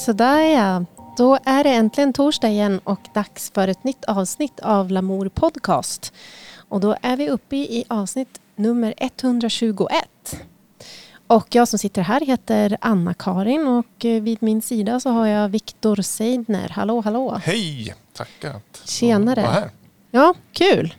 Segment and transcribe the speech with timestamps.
[0.00, 0.84] Sådär ja.
[1.16, 6.12] Då är det äntligen torsdag igen och dags för ett nytt avsnitt av Lamour Podcast.
[6.68, 9.90] Och då är vi uppe i avsnitt nummer 121.
[11.26, 15.48] Och jag som sitter här heter Anna-Karin och eh, vid min sida så har jag
[15.48, 16.68] Viktor Seidner.
[16.68, 17.40] Hallå, hallå!
[17.44, 17.94] Hej!
[18.12, 19.70] Tackar att Tjenare!
[20.10, 20.94] Ja, kul!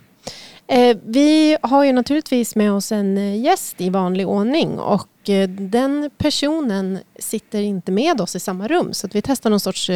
[0.72, 5.48] Eh, vi har ju naturligtvis med oss en eh, gäst i vanlig ordning och eh,
[5.48, 9.90] den personen sitter inte med oss i samma rum så vi testar någon sorts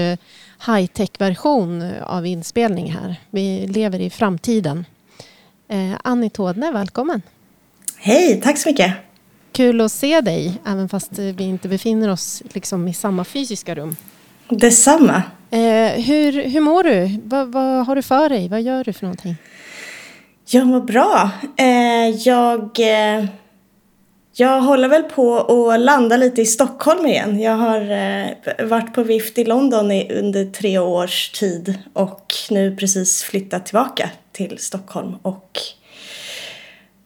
[0.66, 3.16] high-tech-version av inspelning här.
[3.30, 4.84] Vi lever i framtiden.
[6.02, 7.22] Annie Tådne, välkommen!
[7.96, 8.92] Hej, tack så mycket.
[9.52, 13.96] Kul att se dig även fast vi inte befinner oss liksom i samma fysiska rum.
[14.48, 15.22] Detsamma.
[15.96, 17.20] Hur, hur mår du?
[17.24, 18.48] Vad, vad har du för dig?
[18.48, 19.36] Vad gör du för någonting?
[20.48, 21.30] Jag mår bra.
[21.56, 23.24] Eh, jag, eh,
[24.32, 25.38] jag håller väl på
[25.70, 27.40] att landa lite i Stockholm igen.
[27.40, 32.76] Jag har eh, varit på vift i London i, under tre års tid och nu
[32.76, 35.15] precis flyttat tillbaka till Stockholm.
[35.23, 35.59] Och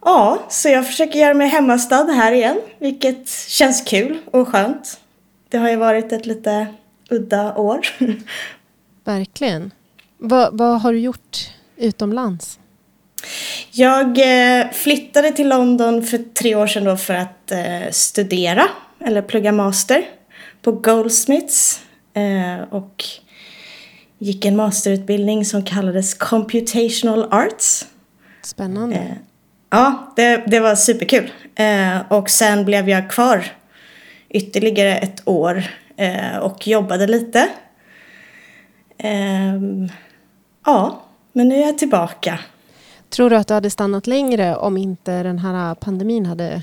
[0.05, 5.01] ja, så jag försöker göra mig hemmastad här igen, vilket känns kul och skönt.
[5.49, 6.67] Det har ju varit ett lite
[7.11, 7.81] udda år.
[9.05, 9.71] Verkligen.
[10.19, 12.61] Vad, vad har du gjort utomlands?
[13.71, 18.63] Jag eh, flyttade till London för tre år sedan för att eh, studera
[19.05, 20.05] eller plugga master
[20.63, 21.81] på Goldsmiths
[22.15, 23.05] eh, och
[24.19, 27.87] gick en masterutbildning som kallades Computational Arts.
[28.43, 29.17] Spännande.
[29.71, 31.31] Ja, det, det var superkul.
[32.09, 33.45] Och sen blev jag kvar
[34.29, 35.65] ytterligare ett år
[36.41, 37.49] och jobbade lite.
[38.99, 39.89] Ehm,
[40.67, 42.39] ja, men nu är jag tillbaka.
[43.11, 46.63] Tror du att du hade stannat längre om inte den här pandemin hade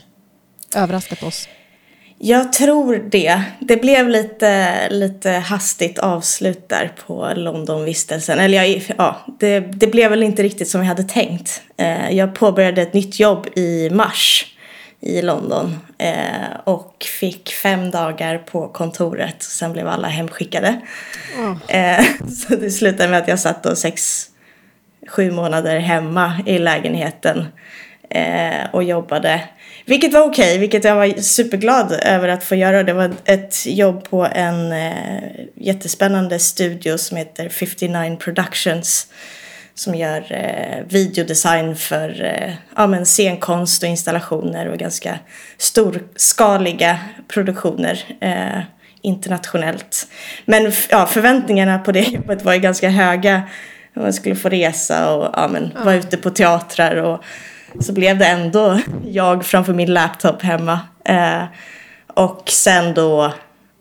[0.75, 1.47] överraskat oss?
[2.19, 3.41] Jag tror det.
[3.59, 8.39] Det blev lite, lite hastigt avslut där på Londonvistelsen.
[8.39, 11.61] Eller jag, ja, det, det blev väl inte riktigt som jag hade tänkt.
[11.77, 14.45] Eh, jag påbörjade ett nytt jobb i mars
[14.99, 19.43] i London eh, och fick fem dagar på kontoret.
[19.43, 20.81] Sen blev alla hemskickade.
[21.37, 21.55] Oh.
[22.29, 24.25] Så det slutade med att jag satt då sex,
[25.07, 27.45] sju månader hemma i lägenheten
[28.09, 29.41] eh, och jobbade.
[29.85, 32.83] Vilket var okej, okay, vilket jag var superglad över att få göra.
[32.83, 34.93] Det var ett jobb på en eh,
[35.55, 39.07] jättespännande studio som heter 59 Productions.
[39.75, 45.19] Som gör eh, videodesign för eh, ja, men scenkonst och installationer och ganska
[45.57, 48.59] storskaliga produktioner eh,
[49.01, 50.07] internationellt.
[50.45, 53.43] Men ja, förväntningarna på det jobbet var ju ganska höga.
[54.01, 57.23] Man skulle få resa och ja, men, vara ute på teatrar och
[57.79, 60.79] så blev det ändå jag framför min laptop hemma.
[61.05, 61.43] Eh,
[62.07, 63.33] och sen då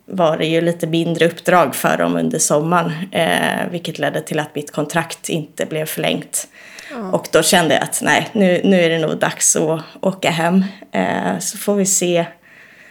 [0.07, 2.93] var det ju lite mindre uppdrag för dem under sommaren.
[3.13, 6.49] Eh, vilket ledde till att mitt kontrakt inte blev förlängt.
[6.93, 7.15] Mm.
[7.15, 10.65] Och då kände jag att nej, nu, nu är det nog dags att åka hem.
[10.93, 12.27] Eh, så får vi se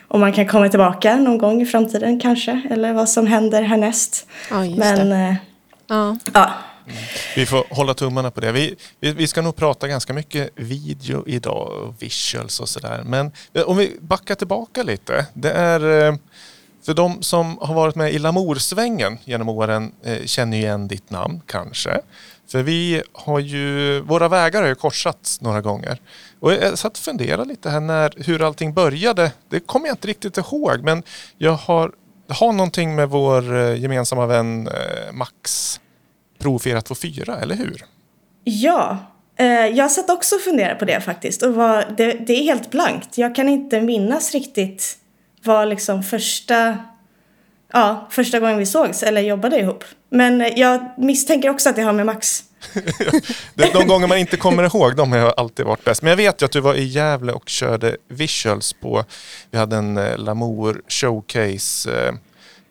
[0.07, 2.61] om man kan komma tillbaka någon gång i framtiden kanske.
[2.69, 4.27] Eller vad som händer härnäst.
[4.49, 5.37] Ja, Men det.
[5.87, 6.17] ja.
[6.87, 6.97] Mm.
[7.35, 8.51] Vi får hålla tummarna på det.
[8.51, 13.03] Vi, vi, vi, ska nog prata ganska mycket video idag och visuals och sådär.
[13.05, 13.31] Men
[13.65, 15.25] om vi backar tillbaka lite.
[15.33, 16.15] Det är eh,
[16.85, 21.09] för de som har varit med i Lamoursvängen genom åren eh, känner ju igen ditt
[21.09, 22.01] namn kanske.
[22.47, 26.01] För vi har ju, våra vägar har ju korsats några gånger.
[26.39, 29.31] Och jag satt och funderade lite här när, hur allting började.
[29.49, 31.03] Det kommer jag inte riktigt ihåg men
[31.37, 31.91] jag har,
[32.29, 35.79] har någonting med vår eh, gemensamma vän eh, Max
[36.45, 37.85] Pro 424, eller hur?
[38.43, 38.97] Ja,
[39.37, 41.41] eh, jag satt också och funderade på det faktiskt.
[41.41, 43.17] Och var, det, det, är helt blankt.
[43.17, 44.97] Jag kan inte minnas riktigt
[45.43, 46.77] vad liksom första,
[47.73, 49.83] ja, första gången vi sågs eller jobbade ihop.
[50.09, 52.43] Men jag misstänker också att det har med Max.
[53.73, 56.01] de gånger man inte kommer ihåg, de har alltid varit bäst.
[56.01, 59.03] Men jag vet ju att du var i Gävle och körde visuals på,
[59.51, 62.13] vi hade en eh, Lamour showcase eh,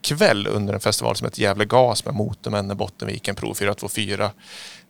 [0.05, 4.31] kväll under en festival som heter Gävle Gas med Motormännen, Bottenviken, Pro 424.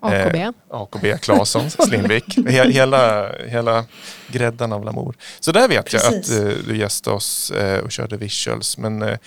[0.00, 0.36] AKB.
[0.36, 2.36] Eh, AKB, Claesson, Slimvik.
[2.48, 3.84] He, hela, hela
[4.28, 5.14] gräddan av Lamour.
[5.40, 6.10] Så där vet Precis.
[6.10, 8.78] jag att eh, du gästade oss eh, och körde visuals.
[8.78, 9.18] Men eh,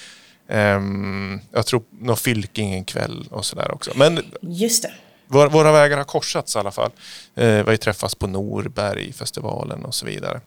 [0.50, 3.92] ehm, jag tror någon Fylking en kväll och sådär också.
[3.96, 4.94] Men Just det.
[5.28, 6.92] Våra, våra vägar har korsats i alla fall.
[7.36, 10.42] Eh, vi har ju träffats på Norbergfestivalen och så vidare.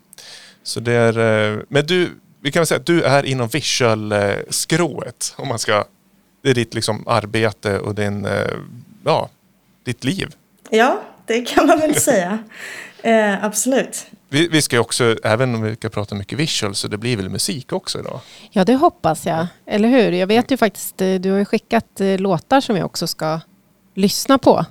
[0.63, 5.35] Så det är, eh, men du, vi kan väl säga att du är inom visual-skrået.
[5.37, 5.85] Om man ska,
[6.43, 8.47] det är ditt liksom arbete och din, eh,
[9.05, 9.29] ja,
[9.85, 10.35] ditt liv.
[10.71, 12.39] Ja, det kan man väl säga.
[13.03, 14.07] Eh, absolut.
[14.29, 17.17] Vi, vi ska ju också, även om vi ska prata mycket visual, så det blir
[17.17, 18.21] väl musik också idag?
[18.51, 19.47] Ja, det hoppas jag.
[19.67, 20.13] Eller hur?
[20.13, 23.41] Jag vet ju faktiskt, eh, du har ju skickat eh, låtar som jag också ska
[23.95, 24.65] lyssna på.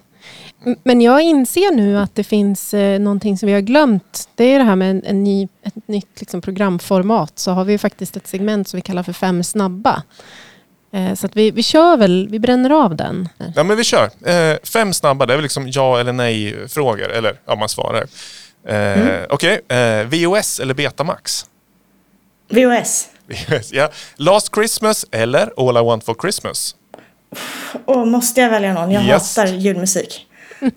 [0.84, 4.30] Men jag inser nu att det finns eh, någonting som vi har glömt.
[4.36, 7.40] Det är det här med en, en ny, ett nytt liksom, programformat.
[7.40, 10.04] Så har vi ju faktiskt ett segment som vi kallar för Fem snabba.
[10.94, 13.30] Eh, så att vi, vi kör väl, vi bränner av den.
[13.56, 14.10] Ja men vi kör.
[14.26, 17.12] Eh, fem snabba, det är väl liksom ja eller nej frågor.
[17.12, 18.06] Eller ja, man svarar.
[18.68, 21.46] Eh, Okej, eh, VOS eller Betamax?
[22.50, 23.08] VOS.
[23.28, 23.90] VOS, ja.
[24.16, 26.76] Last Christmas eller All I Want For Christmas?
[27.86, 28.92] Åh, måste jag välja någon?
[28.92, 29.38] Jag Yes.
[29.38, 30.26] hatar julmusik.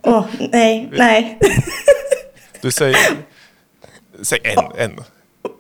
[0.03, 1.39] Åh, nej, nej.
[2.61, 2.99] Du säger...
[4.23, 5.05] Säg en, en.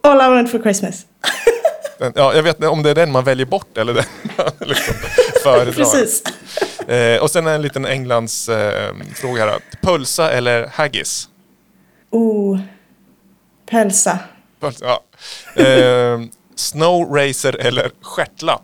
[0.02, 1.06] All I want for Christmas.
[2.14, 4.04] Ja, jag vet inte om det är den man väljer bort eller den
[4.36, 4.94] man liksom
[5.42, 5.72] föredrar.
[5.72, 6.22] Precis.
[6.88, 9.60] Eh, och sen en liten Englands eh, fråga här.
[9.80, 11.28] Pölsa eller haggis?
[12.10, 12.58] Oh,
[13.70, 14.18] pölsa.
[14.60, 15.02] Pölsa, ja.
[15.62, 16.20] eh,
[16.56, 18.62] snow racer eller stjärtlapp?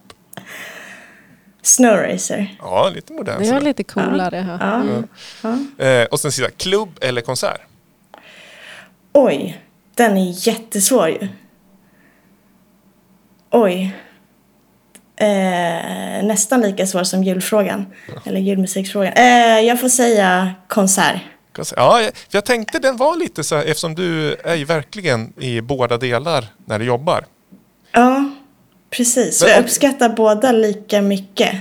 [1.63, 2.57] Snow racer.
[2.59, 3.39] Ja, lite modern.
[3.39, 3.61] Det är sådär.
[3.61, 4.59] lite coolare.
[4.61, 4.83] Ja.
[5.43, 5.85] Ja.
[5.85, 7.61] Eh, och sen sista, klubb eller konsert?
[9.13, 9.63] Oj,
[9.95, 11.29] den är jättesvår ju.
[13.51, 13.97] Oj.
[15.17, 17.87] Eh, nästan lika svår som julfrågan.
[18.25, 19.13] Eller julmusikfrågan.
[19.13, 21.21] Eh, jag får säga konsert.
[21.53, 21.79] Konsert.
[21.79, 25.97] Ja, jag tänkte den var lite så här, eftersom du är ju verkligen i båda
[25.99, 27.25] delar när du jobbar.
[27.93, 28.31] Ja,
[28.91, 29.43] precis.
[29.43, 31.57] Men Jag uppskattar båda lika mycket.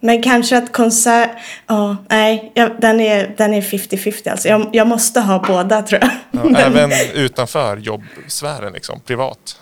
[0.00, 1.30] Men kanske att konsert...
[1.66, 2.52] Ja, nej.
[2.54, 4.48] Ja, den är den är 50-50 alltså.
[4.48, 6.10] Jag, jag måste ha båda tror jag.
[6.30, 9.60] Ja, även utanför jobbsfären, liksom, privat.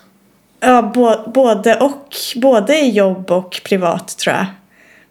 [0.59, 2.15] Ja, bo, både och.
[2.35, 4.45] Både i jobb och privat tror jag.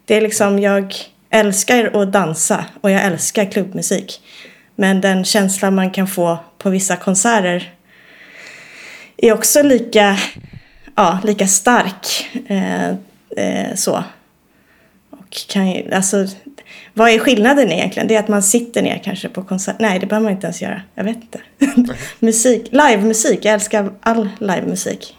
[0.05, 0.95] Det är liksom, jag
[1.29, 4.21] älskar att dansa och jag älskar klubbmusik.
[4.75, 7.73] Men den känslan man kan få på vissa konserter
[9.17, 10.17] är också lika,
[10.97, 12.29] ja, lika stark.
[12.47, 12.89] Eh,
[13.37, 14.03] eh, så.
[15.09, 16.27] Och kan ju, alltså,
[16.93, 18.07] vad är skillnaden egentligen?
[18.07, 19.75] Det är att man sitter ner kanske på konsert.
[19.79, 20.81] Nej, det behöver man inte ens göra.
[20.95, 21.39] Jag vet inte.
[22.19, 23.45] musik, livemusik.
[23.45, 25.17] Jag älskar all livemusik.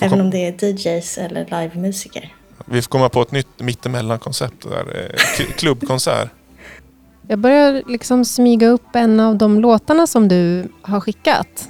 [0.00, 2.34] Även om det är DJs eller livemusiker.
[2.66, 5.10] Vi får komma på ett nytt mittemellan-koncept där.
[5.38, 6.30] eh, Klubbkonsert.
[7.28, 11.68] Jag börjar liksom smyga upp en av de låtarna som du har skickat.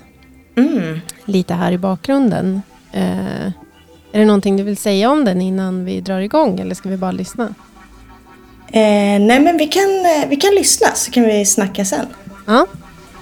[0.57, 1.01] Mm.
[1.25, 2.63] Lite här i bakgrunden.
[2.93, 3.47] Eh,
[4.13, 6.97] är det någonting du vill säga om den innan vi drar igång eller ska vi
[6.97, 7.55] bara lyssna?
[8.73, 12.07] Eh, nej men vi kan, eh, vi kan lyssna så kan vi snacka sen.
[12.47, 12.67] Ja,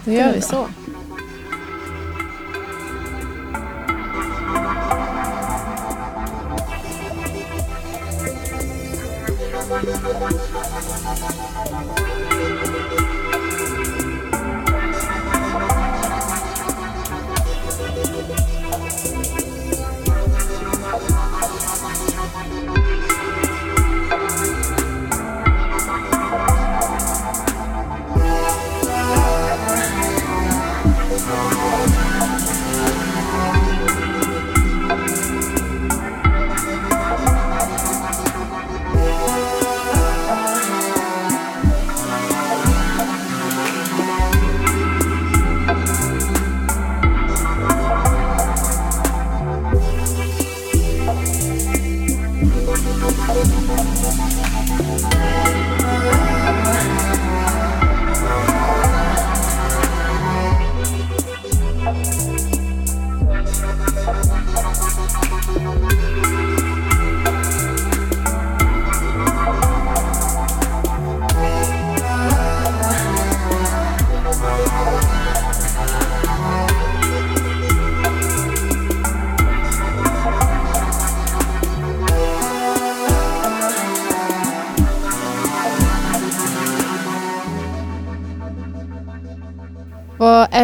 [0.04, 0.66] då gör vi så.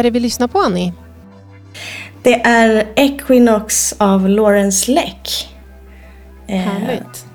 [0.03, 0.93] Är det vi lyssnar på Annie?
[2.23, 5.49] Det är Equinox av Lawrence Leck.
[6.47, 7.25] Eh, Härligt.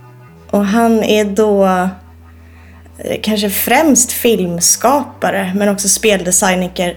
[0.50, 6.96] och han är då eh, kanske främst filmskapare men också speldesigner,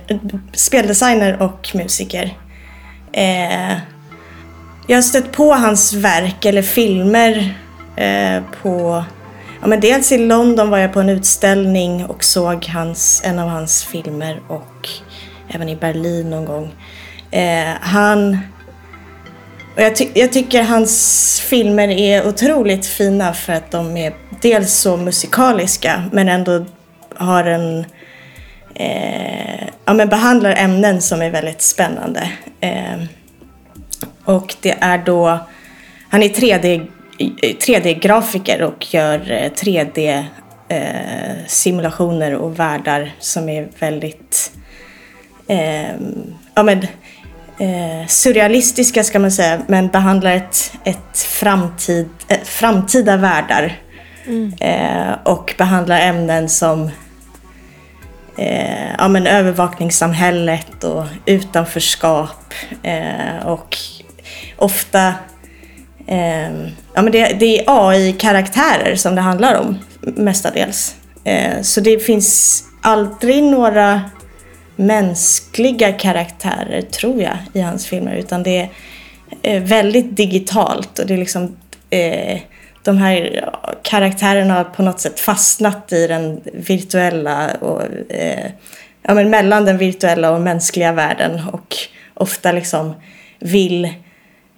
[0.53, 2.37] speldesigner och musiker.
[3.13, 3.71] Eh,
[4.87, 7.55] jag har stött på hans verk eller filmer
[7.95, 9.03] eh, på
[9.61, 13.49] Ja, men dels i London var jag på en utställning och såg hans, en av
[13.49, 14.89] hans filmer och
[15.53, 16.71] även i Berlin någon gång.
[17.31, 18.37] Eh, han...
[19.75, 24.73] Och jag, ty jag tycker hans filmer är otroligt fina för att de är dels
[24.73, 26.65] så musikaliska men ändå
[27.15, 27.85] har en...
[28.75, 32.31] Eh, ja, men behandlar ämnen som är väldigt spännande.
[32.59, 33.03] Eh,
[34.25, 35.39] och det är då,
[36.09, 36.87] han är 3D,
[37.41, 40.25] 3D-grafiker och gör eh, 3D
[40.67, 44.51] eh, simulationer och världar som är väldigt
[45.47, 45.95] eh,
[46.55, 46.77] ja, men,
[47.59, 53.79] eh, surrealistiska ska man säga, men behandlar ett, ett, framtid, ett framtida världar.
[54.27, 54.53] Mm.
[54.59, 56.89] Eh, och behandlar ämnen som
[58.37, 63.77] eh, ja, men övervakningssamhället och utanförskap eh, och
[64.57, 65.13] ofta
[66.07, 66.51] eh,
[66.93, 70.95] ja, men det, det är AI-karaktärer som det handlar om mestadels.
[71.23, 74.01] Eh, så det finns aldrig några
[74.81, 78.15] mänskliga karaktärer, tror jag, i hans filmer.
[78.15, 78.69] Utan det är
[79.41, 81.57] eh, väldigt digitalt och det är liksom
[81.89, 82.39] eh,
[82.83, 83.49] de här
[83.81, 88.51] karaktärerna har på något sätt fastnat i den virtuella och eh,
[89.03, 91.75] ja, men mellan den virtuella och mänskliga världen och
[92.13, 92.93] ofta liksom
[93.39, 93.89] vill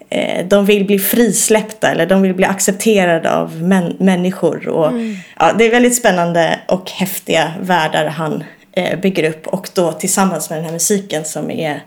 [0.09, 4.67] eh, de vill bli frisläppta eller de vill bli accepterade av män, människor.
[4.67, 5.15] Och, mm.
[5.39, 10.49] ja, det är väldigt spännande och häftiga världar han eh, bygger upp och då tillsammans
[10.49, 11.83] med den här musiken som är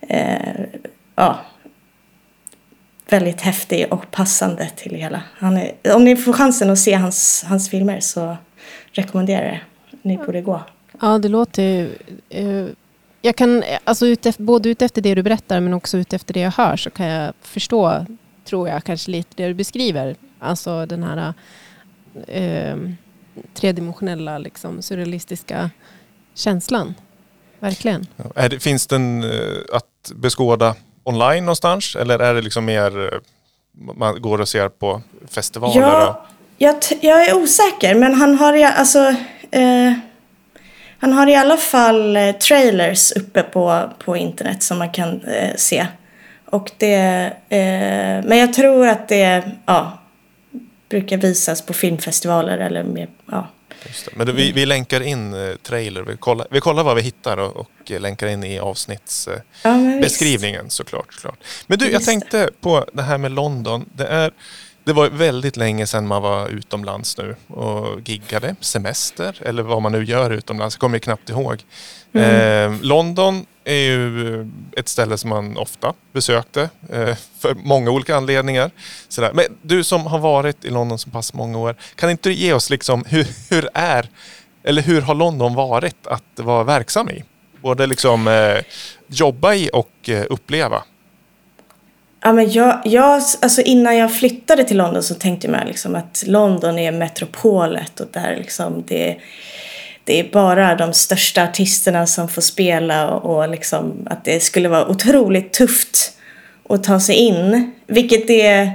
[0.00, 0.64] eh,
[1.14, 1.40] ja,
[3.08, 5.22] väldigt häftig och passande till det hela.
[5.34, 8.36] Han är, om ni får chansen att se hans, hans filmer så
[8.92, 9.60] rekommenderar jag det.
[10.02, 10.62] Ni borde gå.
[11.00, 11.90] Ja, det låter ju...
[12.28, 12.66] Eh,
[13.22, 16.76] jag kan, alltså utef, både utefter det du berättar men också utefter det jag hör
[16.76, 18.06] så kan jag förstå,
[18.44, 20.16] tror jag, kanske lite det du beskriver.
[20.38, 21.34] Alltså den här
[22.26, 22.76] eh,
[23.54, 25.70] tredimensionella, liksom, surrealistiska
[26.36, 26.94] känslan.
[27.60, 28.06] Verkligen.
[28.34, 30.74] Ja, det, finns den uh, att beskåda
[31.04, 31.96] online någonstans?
[31.96, 33.18] Eller är det liksom mer eh,
[33.94, 35.80] man går och ser på festivaler?
[35.80, 36.16] Ja, och...
[36.58, 39.14] jag, jag är osäker men han har, alltså,
[39.50, 39.92] eh,
[40.98, 45.54] han har i alla fall eh, trailers uppe på, på internet som man kan eh,
[45.56, 45.86] se.
[46.44, 46.96] Och det,
[47.48, 49.98] eh, men jag tror att det ja,
[50.88, 53.48] brukar visas på filmfestivaler eller med, ja,
[54.12, 57.56] men vi, vi länkar in eh, trailer, vi kollar, vi kollar vad vi hittar och,
[57.56, 61.38] och länkar in i avsnittsbeskrivningen ja, såklart, såklart.
[61.66, 63.88] Men du, jag tänkte på det här med London.
[63.94, 64.32] Det, är,
[64.86, 69.92] det var väldigt länge sedan man var utomlands nu och giggade, semester eller vad man
[69.92, 70.74] nu gör utomlands.
[70.74, 71.64] Jag kommer knappt ihåg.
[72.12, 72.74] Mm.
[72.74, 78.70] Eh, London är ju ett ställe som man ofta besökte eh, för många olika anledningar.
[79.08, 79.32] Sådär.
[79.34, 82.52] Men du som har varit i London så pass många år, kan inte du ge
[82.52, 84.08] oss liksom hur, hur är,
[84.62, 87.24] eller hur har London varit att vara verksam i?
[87.62, 88.62] Både liksom eh,
[89.06, 90.82] jobba i och eh, uppleva.
[92.26, 96.24] Ja, men jag, jag, alltså innan jag flyttade till London så tänkte jag liksom att
[96.26, 99.16] London är metropolet och där liksom det
[100.04, 104.88] det är bara de största artisterna som får spela och liksom att det skulle vara
[104.88, 106.12] otroligt tufft
[106.68, 107.72] att ta sig in.
[107.86, 108.70] Vilket det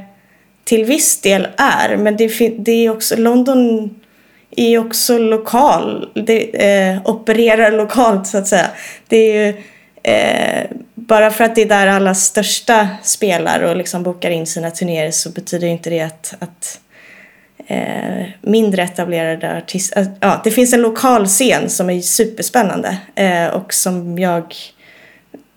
[0.63, 1.98] till viss del är.
[1.98, 3.96] Men det, det är också, London
[4.58, 6.10] är också lokal.
[6.25, 8.67] Det eh, opererar lokalt så att säga.
[9.08, 9.63] Det är ju
[10.03, 10.70] eh,
[11.12, 15.12] bara för att det är där alla största spelar och liksom bokar in sina turnéer
[15.12, 16.80] så betyder inte det att, att
[17.68, 20.01] eh, mindre etablerade artister.
[20.01, 24.56] Äh, ja, det finns en lokal scen som är superspännande eh, och som jag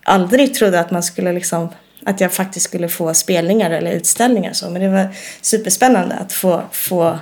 [0.04, 1.68] aldrig trodde att man skulle liksom
[2.06, 4.70] att jag faktiskt skulle få spelningar eller utställningar så.
[4.70, 5.08] Men det var
[5.40, 7.18] superspännande att få, få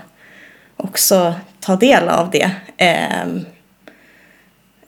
[0.76, 2.50] också ta del av det.
[2.76, 3.22] Eh,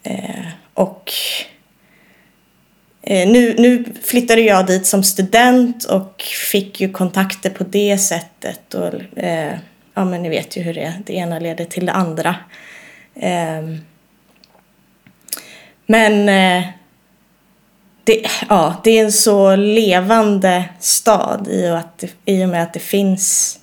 [0.02, 1.12] eh, och
[3.06, 8.74] Eh, nu, nu flyttade jag dit som student och fick ju kontakter på det sättet.
[8.74, 9.58] Och, eh,
[9.94, 12.36] ja men ni vet ju hur det är, det ena leder till det andra.
[13.14, 13.62] Eh,
[15.86, 16.64] men eh,
[18.04, 22.72] det, ja, det är en så levande stad i och, att, i och med att
[22.72, 23.58] det finns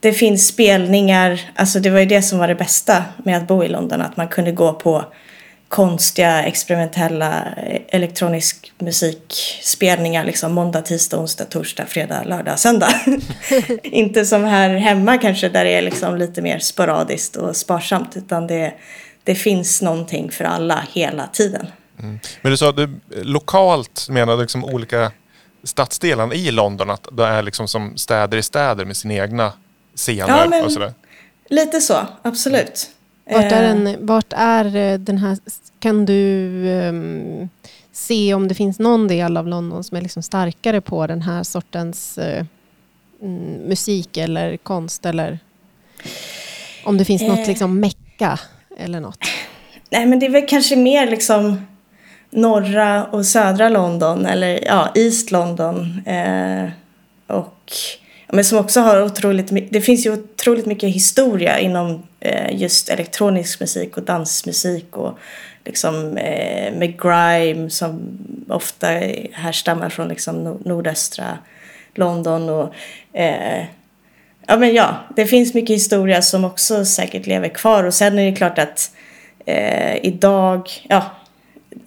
[0.00, 3.64] det finns spelningar, alltså det var ju det som var det bästa med att bo
[3.64, 5.04] i London, att man kunde gå på
[5.68, 7.44] konstiga experimentella
[7.88, 12.90] elektronisk musikspelningar liksom måndag, tisdag, onsdag, torsdag, fredag, lördag, söndag.
[13.82, 18.46] Inte som här hemma kanske där det är liksom lite mer sporadiskt och sparsamt utan
[18.46, 18.74] det,
[19.24, 21.66] det finns någonting för alla hela tiden.
[22.00, 22.20] Mm.
[22.42, 25.12] Men du sa att du lokalt menade liksom olika
[25.64, 29.52] stadsdelar i London att det är liksom som städer i städer med sina egna
[29.94, 30.92] scener ja, men, och sådär?
[31.48, 32.90] Lite så, absolut.
[33.30, 33.96] Vart är, den, eh.
[34.00, 35.38] vart är eh, den här,
[35.78, 36.48] kan du
[36.88, 37.48] um,
[37.92, 41.42] se om det finns någon del av London som är liksom starkare på den här
[41.42, 42.44] sortens uh,
[43.68, 45.38] musik eller konst eller
[46.84, 47.28] om det finns eh.
[47.28, 48.38] något liksom mecka
[48.78, 49.18] eller något?
[49.90, 51.60] nej men det är väl kanske mer liksom
[52.30, 56.02] norra och södra London eller ja, East London.
[56.06, 56.68] Eh,
[57.26, 57.72] och
[58.32, 62.88] men som också har otroligt mycket, det finns ju otroligt mycket historia inom eh, just
[62.88, 65.18] elektronisk musik och dansmusik och
[65.64, 68.00] liksom eh, med grime som
[68.48, 68.86] ofta
[69.32, 71.38] härstammar från liksom nordöstra
[71.94, 72.74] London och
[73.12, 73.64] eh,
[74.46, 77.84] ja men ja, det finns mycket historia som också säkert lever kvar.
[77.84, 78.90] Och sen är det klart att
[79.46, 81.04] eh, idag, ja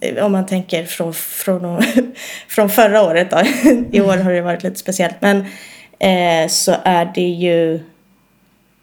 [0.00, 1.82] eh, om man tänker från, från,
[2.48, 3.40] från förra året då,
[3.92, 5.46] i år har det varit lite speciellt, men
[6.02, 7.74] eh, så är det ju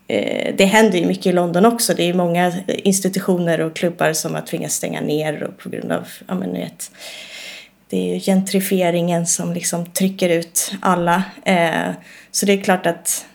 [0.08, 1.94] eh, det händer ju mycket i London också.
[1.94, 6.08] Det är många institutioner och klubbar som har tvingats stänga ner och på grund av,
[6.28, 6.92] ja men vet,
[7.90, 11.24] det är ju gentrifieringen som liksom trycker ut alla.
[11.44, 11.92] Eh,
[12.32, 13.26] så det är klart att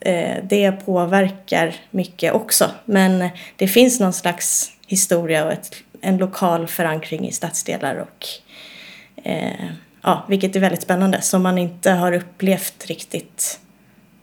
[0.00, 2.70] eh, det påverkar mycket också.
[2.84, 8.26] Men det finns någon slags historia och ett, en lokal förankring i stadsdelar och
[9.24, 9.66] eh,
[10.04, 13.60] ja, vilket är väldigt spännande som man inte har upplevt riktigt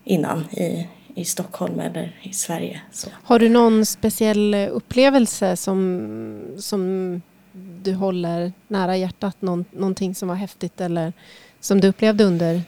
[0.04, 2.82] innan i, i Stockholm eller i Sverige.
[2.92, 3.10] Så.
[3.24, 7.22] Har du någon speciell upplevelse som, som
[7.84, 9.42] du håller nära hjärtat?
[9.42, 11.14] Någon, någonting som var häftigt eller
[11.60, 12.62] som du upplevde under?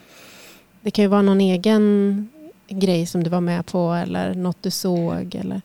[0.80, 2.28] Det kan ju vara någon egen
[2.68, 5.62] grej som du var med på eller något du såg eller?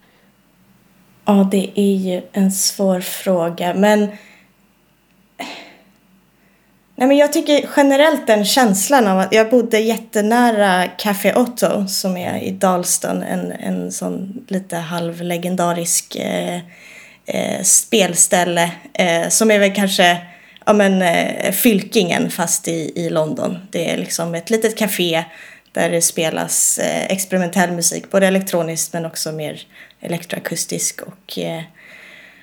[1.25, 4.07] Ja, det är ju en svår fråga men
[6.99, 12.17] Nej, men jag tycker generellt den känslan av att jag bodde jättenära Café Otto som
[12.17, 16.59] är i Dalston, en, en sån lite halvlegendarisk eh,
[17.25, 20.17] eh, spelställe eh, som är väl kanske
[20.65, 23.57] ja, men, eh, Fylkingen fast i, i London.
[23.71, 25.23] Det är liksom ett litet café
[25.71, 29.61] där det spelas eh, experimentell musik, både elektroniskt men också mer
[30.01, 31.63] elektroakustisk och eh,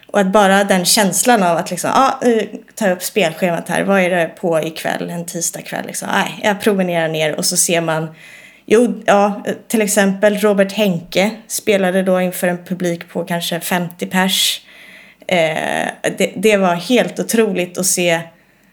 [0.06, 2.20] och att bara den känslan av att liksom, ah,
[2.74, 7.08] ta upp spelschemat här, vad är det på ikväll, en tisdagkväll liksom, nej, jag promenerar
[7.08, 8.14] ner och så ser man
[8.68, 14.60] Jo, ja, till exempel Robert Henke spelade då inför en publik på kanske 50 pers.
[15.26, 15.88] Eh,
[16.18, 18.20] det, det, var helt otroligt att se.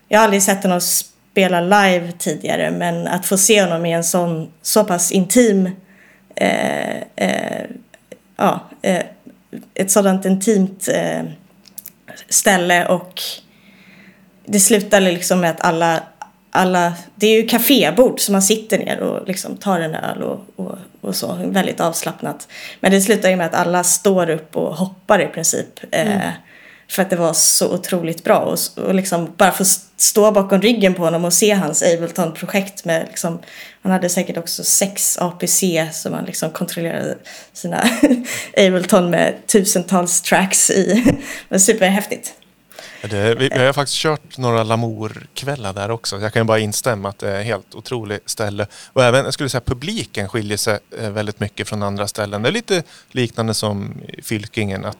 [0.08, 4.04] Jag har aldrig sett honom spela live tidigare men att få se honom i en
[4.04, 5.70] sån så pass intim
[6.36, 7.66] eh, eh,
[8.38, 9.04] ja, eh,
[9.74, 11.24] ett sådant intimt eh,
[12.30, 13.22] ställe och
[14.46, 16.04] det slutar liksom med att alla,
[16.52, 20.46] alla, det är ju kafébord så man sitter ner och liksom tar en öl och,
[20.56, 22.48] och, och så, väldigt avslappnat.
[22.80, 25.80] Men det slutar ju med att alla står upp och hoppar i princip.
[25.92, 26.32] Eh, mm.
[26.90, 29.66] För att det var så otroligt bra och, och liksom bara få
[29.98, 33.40] stå bakom ryggen på honom och se hans Ableton-projekt med liksom,
[33.82, 37.18] han hade säkert också sex APC som han liksom kontrollerade
[37.54, 37.84] sina
[38.58, 41.04] Ableton med tusentals tracks i.
[41.50, 42.34] Det var superhäftigt.
[43.10, 46.20] Det, vi, vi har faktiskt kört några Lamour-kvällar där också.
[46.20, 48.68] Jag kan bara instämma att det är ett helt otroligt ställe.
[48.94, 52.42] Och även, jag skulle säga publiken skiljer sig eh, väldigt mycket från andra ställen.
[52.42, 54.86] Det är lite liknande som Fylkingen.
[54.86, 54.98] Att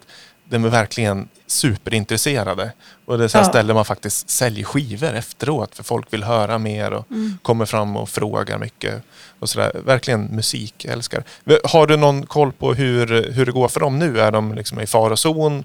[0.50, 2.72] de är verkligen superintresserade.
[3.06, 3.50] Och det är så här ja.
[3.50, 7.38] ställen man faktiskt säljer skivor efteråt för folk vill höra mer och mm.
[7.42, 9.04] kommer fram och frågar mycket.
[9.40, 9.72] Och så där.
[9.86, 11.24] Verkligen musikälskare.
[11.64, 14.20] Har du någon koll på hur, hur det går för dem nu?
[14.20, 15.64] Är de liksom i farozon?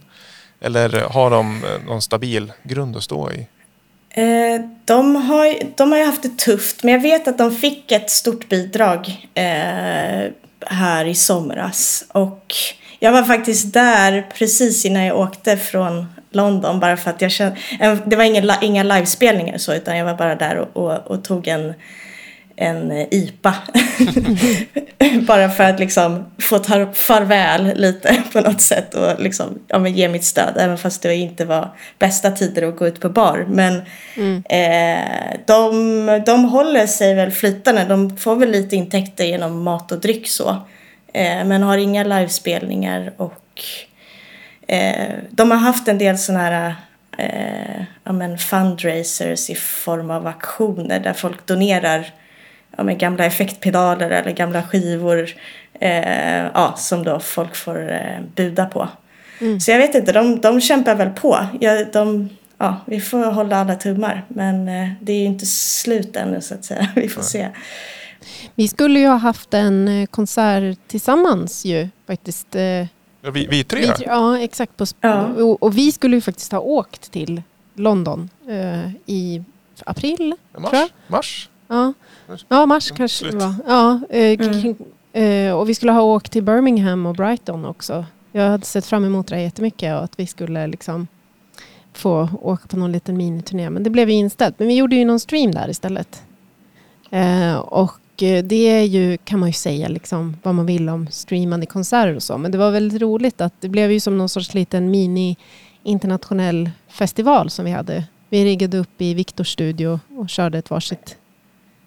[0.61, 3.47] Eller har de eh, någon stabil grund att stå i?
[4.11, 7.93] Eh, de, har, de har ju haft det tufft, men jag vet att de fick
[7.93, 10.31] ett stort bidrag eh,
[10.67, 12.05] här i somras.
[12.09, 12.55] Och
[12.99, 17.57] jag var faktiskt där precis innan jag åkte från London bara för att jag kände,
[18.07, 21.49] det var ingen, inga livespelningar så utan jag var bara där och, och, och tog
[21.49, 21.75] en,
[22.57, 23.55] en IPA.
[25.27, 29.95] bara för att liksom få ta farväl lite på något sätt och liksom, ja, men
[29.95, 33.47] ge mitt stöd även fast det inte var bästa tider att gå ut på bar.
[33.49, 33.83] Men
[34.17, 34.43] mm.
[34.49, 40.01] eh, de, de håller sig väl flytande, de får väl lite intäkter genom mat och
[40.01, 40.57] dryck så.
[41.13, 43.63] Eh, men har inga livespelningar och
[44.67, 46.75] eh, de har haft en del sådana här
[47.19, 52.13] eh, ja, men fundraisers i form av aktioner där folk donerar
[52.77, 55.29] ja, men gamla effektpedaler eller gamla skivor
[55.81, 58.89] eh, ja, som då folk får eh, buda på.
[59.41, 59.61] Mm.
[59.61, 61.47] Så jag vet inte, de, de kämpar väl på.
[61.61, 66.17] Ja, de, ja, vi får hålla alla tummar men eh, det är ju inte slut
[66.17, 66.89] ännu så att säga.
[66.97, 67.49] Vi får se.
[68.55, 72.57] Vi skulle ju ha haft en eh, konsert tillsammans ju faktiskt.
[72.57, 73.81] Eh, ja, vi, vi tre?
[73.81, 74.77] Vi, ja, exakt.
[74.77, 75.27] På, ja.
[75.27, 77.43] Och, och, vi skulle ju faktiskt ha åkt till
[77.75, 79.43] London uh, i
[79.85, 80.91] april, mars, tror jag.
[81.07, 81.49] Mars?
[81.69, 81.93] Ja,
[82.49, 83.55] ja mars kanske det var.
[83.67, 85.49] Ja, uh, mm.
[85.49, 88.05] uh, och vi skulle ha åkt till Birmingham och Brighton också.
[88.33, 91.07] Jag hade sett fram emot det jättemycket och att vi skulle liksom
[91.93, 93.71] få åka på någon liten miniturné.
[93.71, 94.59] Men det blev ju inställt.
[94.59, 96.23] Men vi gjorde ju någon stream där istället.
[97.11, 100.89] Eh, och eh, Eh, det är ju, kan man ju säga liksom, vad man vill
[100.89, 102.39] om streamande konserter och så.
[102.39, 105.37] Men det var väldigt roligt att det blev ju som någon sorts liten mini
[105.83, 108.05] internationell festival som vi hade.
[108.29, 111.17] Vi riggade upp i Viktors studio och körde ett varsitt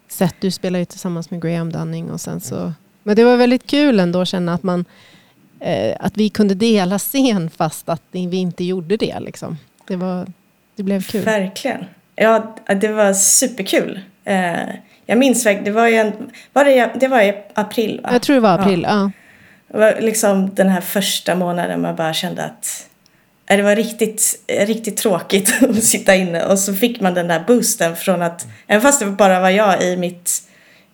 [0.08, 0.36] sätt.
[0.40, 2.74] Du spelar ju tillsammans med Graham Dunning och sen så.
[3.04, 4.86] Men det var väldigt kul ändå att känna att man
[5.60, 9.20] eh, att vi kunde dela scen fast att vi inte gjorde det.
[9.20, 9.58] Liksom.
[9.88, 10.28] Det, var,
[10.76, 11.26] det blev kul.
[11.26, 11.86] Verkligen.
[12.16, 14.00] Ja, det var superkul.
[14.24, 14.70] Eh,
[15.12, 16.14] jag minns det var ju en,
[16.54, 18.10] var det, det var i april va?
[18.14, 18.90] Jag tror det var april, ja.
[18.90, 19.12] ja.
[19.68, 22.88] Det var liksom den här första månaden man bara kände att
[23.48, 27.96] det var riktigt, riktigt tråkigt att sitta inne och så fick man den där boosten
[27.96, 30.42] från att, även fast det bara var jag i mitt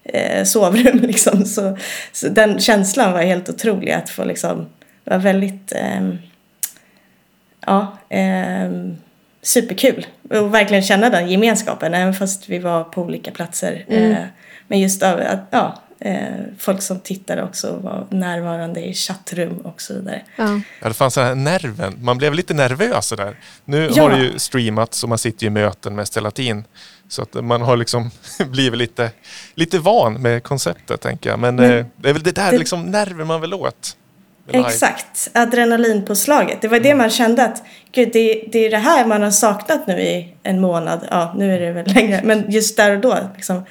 [0.03, 1.77] eh, sovrum liksom, så,
[2.11, 4.65] så den känslan var helt otrolig att få liksom,
[5.03, 6.09] det var väldigt, eh,
[7.65, 8.71] ja, eh,
[9.47, 10.05] superkul.
[10.29, 13.85] Och verkligen känna den gemenskapen, även fast vi var på olika platser.
[13.87, 14.11] Mm.
[14.11, 14.25] Eh,
[14.67, 16.15] men just av att, ja, eh,
[16.57, 20.21] folk som tittade också var närvarande i chattrum och så vidare.
[20.35, 21.97] Ja, ja det fanns den här nerven.
[22.01, 23.39] Man blev lite nervös där.
[23.65, 24.03] Nu ja.
[24.03, 26.63] har det ju streamats och man sitter i möten mest hela tiden.
[27.07, 28.11] Så att man har liksom
[28.45, 29.11] blivit lite,
[29.55, 31.39] lite van med konceptet tänker jag.
[31.39, 32.57] Men, Men eh, det är väl det där det...
[32.57, 33.97] liksom nerven man vill åt.
[34.51, 36.61] Exakt, adrenalinpåslaget.
[36.61, 36.97] Det var det mm.
[36.97, 40.61] man kände att gud, det, det är det här man har saknat nu i en
[40.61, 41.07] månad.
[41.11, 43.17] Ja, nu är det väl längre, men just där och då.
[43.35, 43.63] Liksom,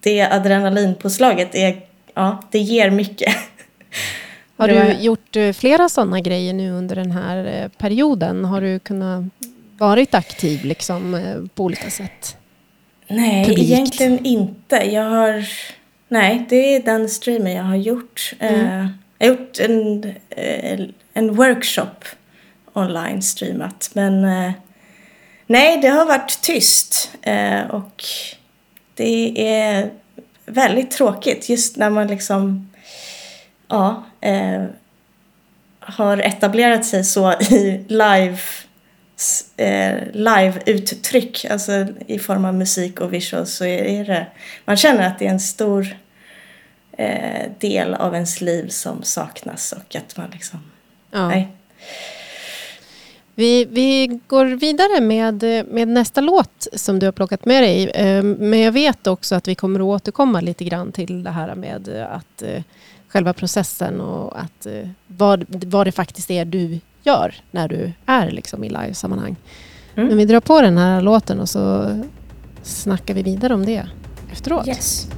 [0.00, 1.80] det adrenalinpåslaget är,
[2.14, 3.34] ja, det ger mycket.
[4.56, 8.44] Har du gjort eh, flera sådana grejer nu under den här eh, perioden?
[8.44, 9.24] Har du kunnat
[9.78, 12.36] varit aktiv liksom eh, på olika sätt?
[13.08, 13.70] Nej, Publikt?
[13.70, 14.76] egentligen inte.
[14.76, 15.44] Jag har...
[16.08, 18.32] Nej, det är den streamen jag har gjort.
[18.38, 18.88] Mm.
[19.22, 20.80] Jag har gjort en, eh,
[21.14, 22.04] en workshop
[22.72, 23.90] online streamat.
[23.92, 24.52] Men eh,
[25.46, 27.10] nej, det har varit tyst.
[27.22, 28.04] Eh, och
[28.94, 29.90] det är
[30.46, 32.70] väldigt tråkigt just när man liksom
[33.68, 34.04] ja,
[35.80, 38.38] har etablerat sig så i live
[40.12, 43.54] live-uttryck, alltså i form av musik och visuals.
[43.54, 44.26] så är det,
[44.64, 45.96] man känner att det är en stor
[46.92, 50.58] eh, del av ens liv som saknas och att man liksom,
[51.10, 51.28] ja.
[51.28, 51.48] nej.
[53.34, 57.90] Vi, vi går vidare med, med nästa låt som du har plockat med dig.
[57.94, 61.54] Ehm, men jag vet också att vi kommer att återkomma lite grann till det här
[61.54, 62.62] med att eh,
[63.08, 68.30] själva processen och att, eh, vad, vad det faktiskt är du gör när du är
[68.30, 69.36] liksom i livesammanhang.
[69.94, 70.08] Mm.
[70.08, 71.96] Men vi drar på den här låten och så
[72.62, 73.86] snackar vi vidare om det
[74.32, 74.68] efteråt.
[74.68, 75.08] Yes.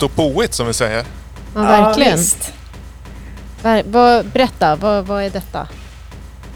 [0.00, 1.04] Stå påigt som vi säger.
[1.54, 2.18] Ja, verkligen.
[3.62, 5.68] Ver- vad, berätta, vad, vad är detta?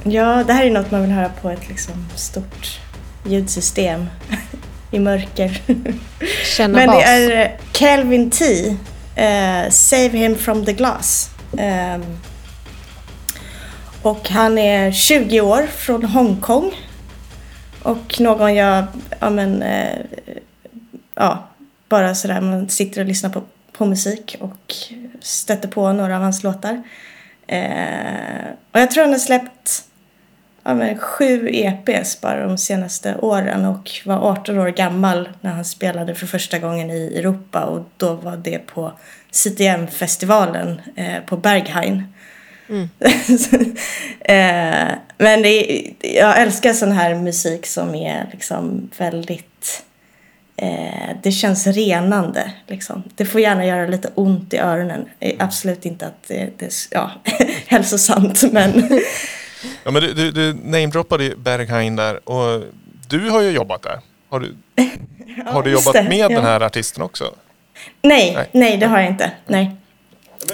[0.02, 2.80] Ja, det här är något man vill höra på ett liksom stort
[3.24, 4.07] ljudsystem
[4.90, 5.62] i mörker.
[6.57, 6.96] Känna Men bas.
[6.98, 8.76] det är eh, Calvin T.
[9.16, 11.30] eh, Save him from the glass.
[11.59, 12.04] Ehm,
[14.02, 16.72] och han är 20 år från Hongkong.
[17.83, 18.85] Och någon jag,
[19.20, 19.98] ja men, eh,
[21.14, 21.48] ja,
[21.94, 24.74] bara sådär man sitter och lyssnar på, på musik och
[25.20, 26.83] stöter på några av hans låtar.
[27.46, 29.85] Eh, och jag tror han har släppt
[30.64, 35.64] ja, men, sju EPs bara de senaste åren och var 18 år gammal när han
[35.64, 38.92] spelade för första gången i Europa och då var det på
[39.30, 42.04] CTM-festivalen eh, på Berghain.
[44.20, 49.85] eh, men det jag älskar sån här musik som är liksom väldigt
[50.56, 52.52] Eh, det känns renande.
[52.66, 53.02] Liksom.
[53.14, 55.08] Det får gärna göra lite ont i öronen.
[55.20, 57.10] Eh, Absolut inte att det, det är ja,
[57.66, 59.00] hälsosamt, men
[59.84, 62.62] Ja, men du, du, du namedroppade Berghain där och
[63.08, 64.00] du har ju jobbat där.
[64.28, 64.56] Har du,
[65.46, 66.28] har du jobbat det, med ja.
[66.28, 67.34] den här artisten också?
[68.02, 68.48] nej, Nej.
[68.52, 69.30] nej, det har jag inte.
[69.46, 69.76] Nej.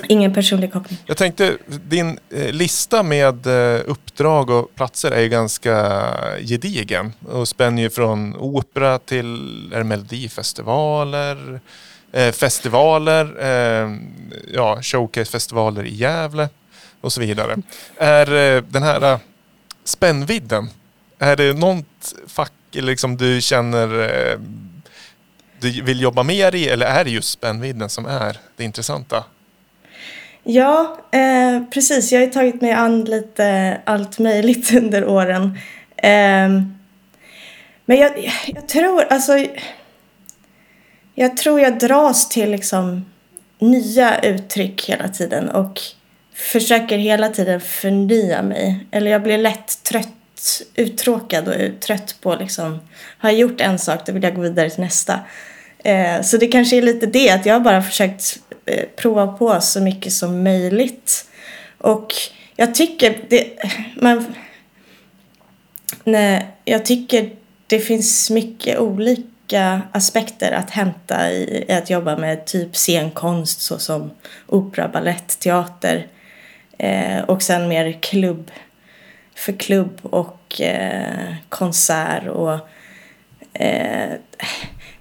[0.08, 0.98] Ingen personlig koppling.
[1.06, 6.00] Jag tänkte, din eh, lista med eh, uppdrag och platser är ju ganska
[6.40, 9.36] gedigen och spänner ju från opera till
[9.84, 11.60] melodifestivaler,
[12.12, 13.36] eh, festivaler,
[14.52, 16.48] ja, showcasefestivaler i Gävle
[17.00, 17.56] och så vidare.
[17.96, 19.18] Är den här
[19.84, 20.70] spännvidden,
[21.18, 23.88] är det något fack liksom du känner
[25.60, 29.24] du vill jobba mer i eller är det just spännvidden som är det intressanta?
[30.42, 32.12] Ja, eh, precis.
[32.12, 35.58] Jag har ju tagit mig an lite allt möjligt under åren.
[35.96, 36.48] Eh,
[37.84, 39.46] men jag, jag tror, alltså...
[41.14, 43.04] Jag tror jag dras till liksom
[43.58, 45.80] nya uttryck hela tiden och
[46.34, 48.86] försöker hela tiden förnya mig.
[48.90, 52.80] Eller jag blir lätt trött, uttråkad och trött på liksom,
[53.18, 55.20] har jag gjort en sak då vill jag gå vidare till nästa.
[55.84, 59.60] Eh, så det kanske är lite det, att jag har bara försökt eh, prova på
[59.60, 61.24] så mycket som möjligt.
[61.78, 62.14] Och
[62.56, 63.46] jag tycker det,
[63.96, 64.34] man,
[66.04, 67.30] nej, jag tycker
[67.66, 74.10] det finns mycket olika aspekter att hämta i, i att jobba med typ scenkonst såsom
[74.46, 76.06] opera, ballett, teater
[76.78, 78.50] eh, och sen mer klubb
[79.34, 82.58] för klubb och eh, konsert och
[83.60, 84.10] eh,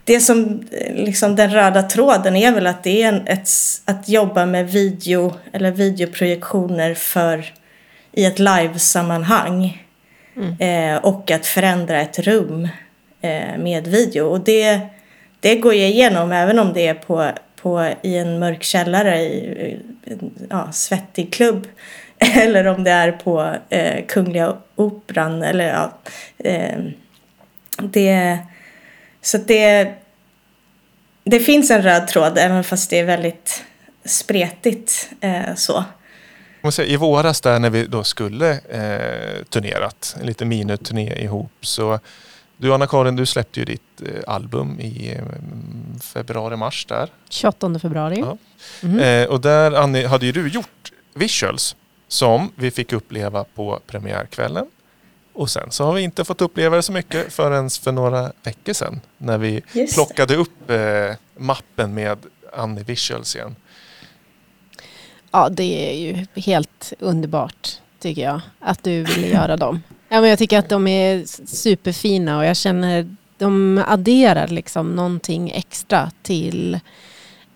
[0.10, 3.50] det som eh, liksom den röda tråden är väl att det är en, ett,
[3.86, 7.54] att jobba med video eller videoprojektioner för
[8.12, 9.84] i ett livesammanhang.
[10.60, 12.68] Eh, och att förändra ett rum
[13.22, 14.26] eh, med video.
[14.26, 14.80] Och det,
[15.40, 19.36] det går jag igenom även om det är på, på i en mörk källare i,
[20.04, 21.68] i en ja, svettig klubb.
[22.18, 25.92] Eller om det är på eh, Kungliga Operan eller ja,
[26.38, 26.78] eh,
[27.82, 28.40] det
[29.22, 29.94] så det,
[31.24, 33.64] det finns en röd tråd även fast det är väldigt
[34.06, 35.84] spretigt eh, så.
[36.72, 42.00] Säger, I våras där när vi då skulle eh, turnerat, en liten miniturné ihop så
[42.62, 45.24] du Anna-Karin, du släppte ju ditt eh, album i eh,
[46.02, 47.10] februari-mars där.
[47.30, 48.20] 28 februari.
[48.20, 48.38] Ja.
[48.82, 49.00] Mhm.
[49.00, 51.76] Eh, och där Annie, hade ju du gjort visuals
[52.08, 54.66] som vi fick uppleva på premiärkvällen.
[55.40, 58.74] Och sen så har vi inte fått uppleva det så mycket förrän för några veckor
[58.74, 62.18] sedan när vi Just plockade upp eh, mappen med
[62.54, 63.56] Annie Visuals igen.
[65.32, 69.84] Ja, det är ju helt underbart tycker jag att du ville göra dem.
[70.10, 75.52] Ja, men jag tycker att de är superfina och jag känner de adderar liksom någonting
[75.52, 76.80] extra till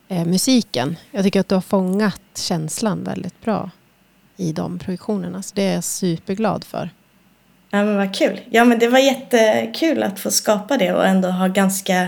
[0.08, 0.96] eh, musiken.
[1.12, 3.69] Jag tycker att du har fångat känslan väldigt bra
[4.38, 5.43] i de projektionerna.
[5.43, 6.89] Så det är jag superglad för.
[7.75, 8.39] Ja men vad kul.
[8.49, 12.07] Ja men det var jättekul att få skapa det och ändå ha ganska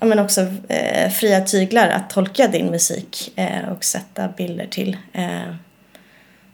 [0.00, 4.96] ja, men också eh, fria tyglar att tolka din musik eh, och sätta bilder till.
[5.12, 5.54] Eh,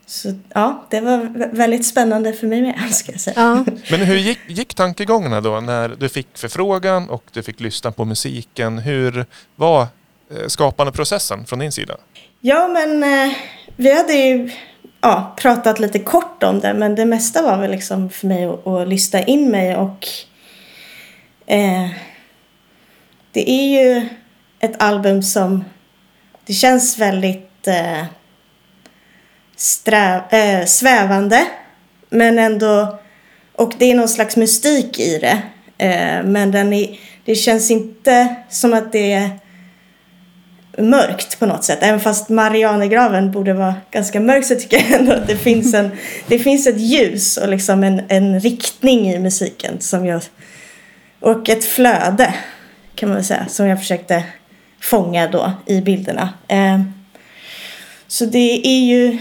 [0.07, 3.35] så ja, det var vä- väldigt spännande för mig med ska jag säga.
[3.37, 3.65] Ja.
[3.91, 8.05] Men hur gick, gick tankegångarna då när du fick förfrågan och du fick lyssna på
[8.05, 8.79] musiken?
[8.79, 11.97] Hur var eh, skapandeprocessen från din sida?
[12.41, 13.35] Ja, men eh,
[13.77, 14.51] vi hade ju
[15.05, 18.67] ja, pratat lite kort om det, men det mesta var väl liksom för mig att,
[18.67, 20.07] att lyssna in mig och
[21.47, 21.91] eh,
[23.33, 24.09] det är ju
[24.61, 25.65] ett album som
[26.47, 28.05] det känns väldigt eh,
[29.57, 31.47] strä, eh, svävande,
[32.09, 32.99] men ändå
[33.53, 35.43] och det är någon slags mystik i det.
[35.79, 39.31] Eh, men den är, det känns inte som att det är
[40.79, 41.79] mörkt på något sätt.
[41.83, 45.91] Även fast Marianergraven borde vara ganska mörk så tycker jag ändå att det finns, en,
[46.27, 50.23] det finns ett ljus och liksom en, en riktning i musiken som jag,
[51.21, 52.35] och ett flöde
[52.95, 54.25] kan man väl säga som jag försökte
[54.81, 56.29] fånga då i bilderna.
[56.49, 56.81] Eh,
[58.07, 59.19] så det är ju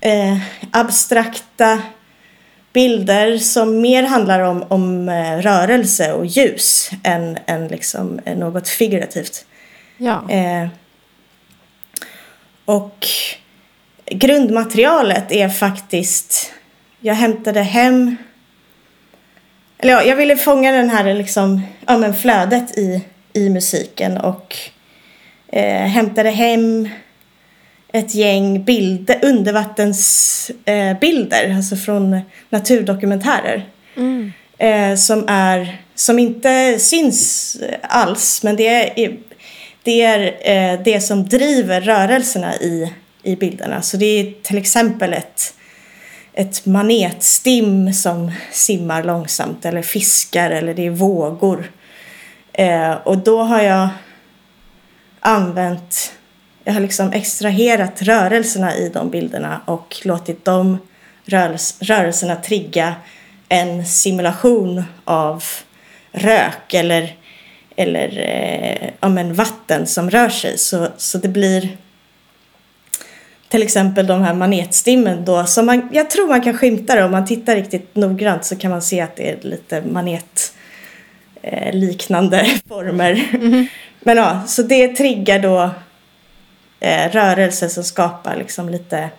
[0.00, 0.38] eh,
[0.70, 1.82] abstrakta
[2.72, 9.44] bilder som mer handlar om, om eh, rörelse och ljus än, än liksom något figurativt.
[9.96, 10.30] Ja.
[10.30, 10.68] Eh,
[12.64, 13.06] och
[14.06, 16.52] grundmaterialet är faktiskt,
[17.00, 18.16] jag hämtade hem,
[19.78, 24.56] eller ja, jag ville fånga den här liksom, ja men flödet i, i musiken och
[25.48, 26.88] eh, hämtade hem
[27.92, 33.68] ett gäng bilder, undervattensbilder, eh, alltså från naturdokumentärer.
[33.96, 34.32] Mm.
[34.58, 39.18] Eh, som, är, som inte syns alls, men det är,
[39.84, 42.92] det, är eh, det som driver rörelserna i,
[43.22, 43.82] i bilderna.
[43.82, 45.54] Så det är till exempel ett,
[46.32, 51.70] ett manetstim som simmar långsamt eller fiskar eller det är vågor.
[52.52, 53.88] Eh, och då har jag
[55.20, 56.12] använt
[56.64, 60.78] jag har liksom extraherat rörelserna i de bilderna och låtit de
[61.80, 62.94] rörelserna trigga
[63.48, 65.44] en simulation av
[66.12, 67.16] rök eller,
[67.76, 70.58] eller eh, ja, men vatten som rör sig.
[70.58, 71.76] Så, så det blir
[73.48, 77.10] till exempel de här manetstimmen då som man, jag tror man kan skymta det om
[77.10, 80.54] man tittar riktigt noggrant så kan man se att det är lite manet
[81.42, 83.28] eh, liknande former.
[83.34, 83.66] Mm.
[84.00, 85.70] Men ja, så det triggar då
[86.80, 89.10] eh, rörelser som skapar liksom lite,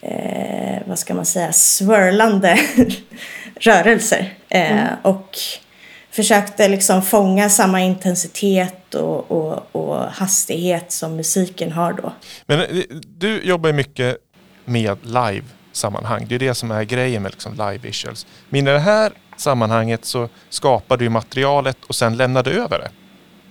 [0.00, 2.58] eh, vad ska man säga, swirlande
[3.60, 4.34] rörelser.
[4.48, 4.94] Eh, mm.
[5.02, 5.38] Och
[6.12, 12.12] försökte liksom fånga samma intensitet och, och, och, hastighet som musiken har då.
[12.46, 12.84] Men eh,
[13.18, 14.16] du jobbar ju mycket
[14.64, 16.26] med live-sammanhang.
[16.28, 18.26] Det är det som är grejen med liksom live visuals.
[18.48, 22.90] Men i det här sammanhanget så skapar du materialet och sen lämnar du över det.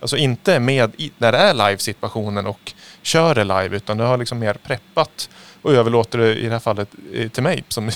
[0.02, 4.40] Alltså inte med när det är live-situationen och kör det live utan du har liksom
[4.40, 5.30] mer preppat
[5.62, 7.92] och överlåter det i det här fallet eh, till mig som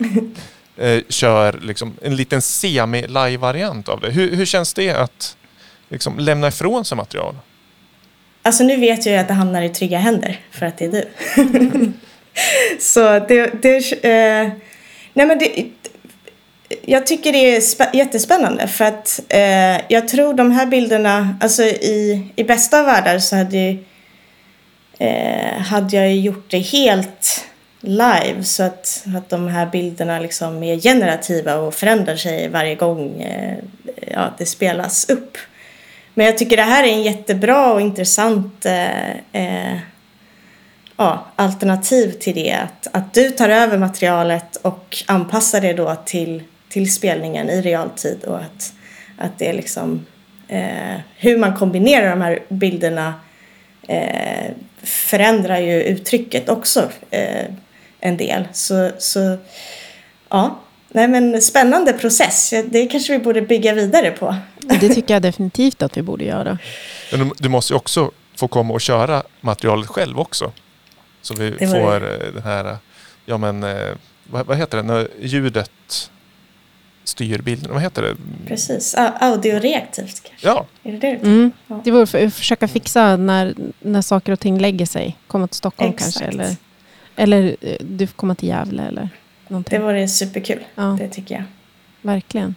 [0.76, 4.10] eh, kör liksom en liten semi-live-variant av det.
[4.10, 5.36] Hur, hur känns det att
[5.88, 7.34] liksom lämna ifrån sig material?
[8.42, 10.90] Alltså nu vet jag ju att det hamnar i trygga händer för att det är
[10.90, 11.08] du.
[12.78, 13.62] Så det...
[13.62, 14.50] det eh,
[15.12, 15.66] nej men det,
[16.84, 22.28] jag tycker det är jättespännande för att eh, jag tror de här bilderna, alltså i,
[22.36, 23.76] i bästa av världar så hade,
[24.98, 27.46] eh, hade jag gjort det helt
[27.86, 33.22] live så att, att de här bilderna liksom är generativa och förändrar sig varje gång
[33.22, 33.58] eh,
[34.12, 35.38] ja, det spelas upp.
[36.14, 39.78] Men jag tycker det här är en jättebra och intressant eh, eh,
[40.96, 42.52] ja, alternativ till det.
[42.52, 46.42] Att, att du tar över materialet och anpassar det då till
[46.76, 48.72] till spelningen i realtid och att,
[49.18, 50.06] att det är liksom
[50.48, 53.14] eh, hur man kombinerar de här bilderna
[53.88, 54.50] eh,
[54.82, 57.44] förändrar ju uttrycket också eh,
[58.06, 58.48] en del.
[58.52, 59.36] Så, så
[60.28, 62.54] ja, nej men spännande process.
[62.66, 64.36] Det kanske vi borde bygga vidare på.
[64.58, 66.58] Det tycker jag definitivt att vi borde göra.
[67.12, 70.52] Men du måste ju också få komma och köra materialet själv också.
[71.22, 72.30] Så vi får det.
[72.30, 72.76] den här,
[73.24, 73.94] ja men eh,
[74.30, 76.10] vad, vad heter det, när ljudet
[77.04, 77.72] styr bilden.
[77.72, 78.16] Vad heter det?
[78.46, 80.46] Precis, audioreaktivt kanske.
[80.46, 80.66] Ja.
[80.82, 81.52] Är det det mm.
[81.66, 81.80] ja.
[81.84, 85.16] Det vore att försöka fixa när, när saker och ting lägger sig.
[85.26, 86.18] Komma till Stockholm Exakt.
[86.18, 86.42] kanske.
[86.42, 86.56] Eller,
[87.16, 89.08] eller eh, du får komma till Gävle eller
[89.48, 89.78] någonting.
[89.78, 90.64] Det vore superkul.
[90.74, 90.96] Ja.
[91.00, 91.44] Det tycker jag.
[92.02, 92.54] Verkligen.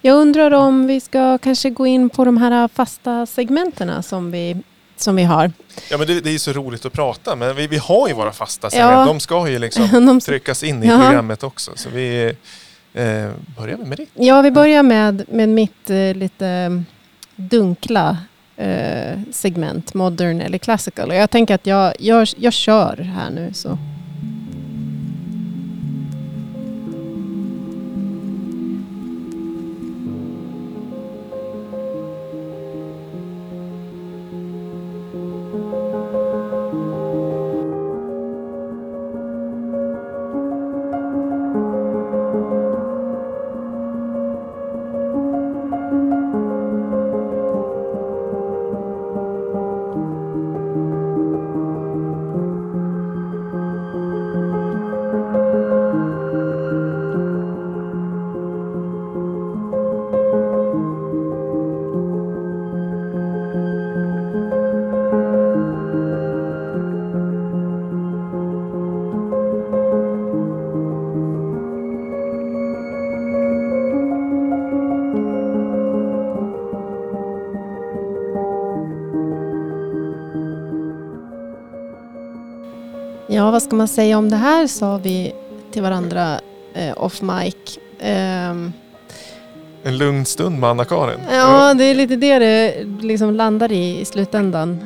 [0.00, 4.56] Jag undrar om vi ska kanske gå in på de här fasta segmenterna som vi,
[4.96, 5.52] som vi har.
[5.90, 8.32] Ja men det, det är så roligt att prata men vi, vi har ju våra
[8.32, 8.92] fasta segment.
[8.92, 9.04] Ja.
[9.04, 10.20] De ska ju liksom de...
[10.20, 10.98] tryckas in i ja.
[10.98, 11.72] programmet också.
[11.74, 12.34] Så vi,
[12.94, 14.06] Eh, börjar med det?
[14.14, 16.82] Ja, vi börjar med, med mitt eh, lite
[17.36, 18.18] dunkla
[18.56, 21.08] Eh, segment, modern eller classical.
[21.08, 23.52] Och jag tänker att jag, jag, jag kör här nu.
[23.52, 23.78] så...
[83.52, 85.34] vad ska man säga om det här sa vi
[85.72, 86.40] till varandra
[86.74, 87.78] eh, off mic.
[88.50, 88.72] Um,
[89.82, 91.18] en lugn stund med Anna-Karin.
[91.30, 94.80] Ja, det är lite det det liksom landar i i slutändan.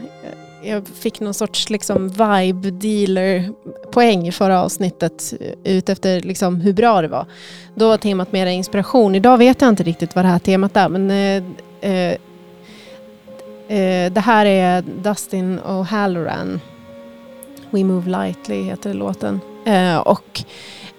[0.62, 3.50] Jag fick någon sorts liksom vibe dealer
[3.90, 7.26] poäng i förra avsnittet utefter liksom hur bra det var.
[7.74, 9.14] Då var temat mera inspiration.
[9.14, 11.44] Idag vet jag inte riktigt vad det här temat är men eh,
[11.90, 12.12] eh,
[13.68, 16.60] eh det här är Dustin O'Halloran.
[17.76, 19.40] We Move Lightly heter låten.
[19.64, 20.42] Eh, och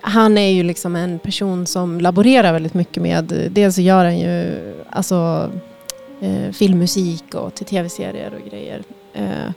[0.02, 4.20] han är ju liksom en person som laborerar väldigt mycket med, dels så gör han
[4.20, 4.58] ju
[4.90, 5.50] alltså,
[6.22, 8.84] eh, filmmusik och till tv-serier och grejer.
[9.14, 9.52] Eh,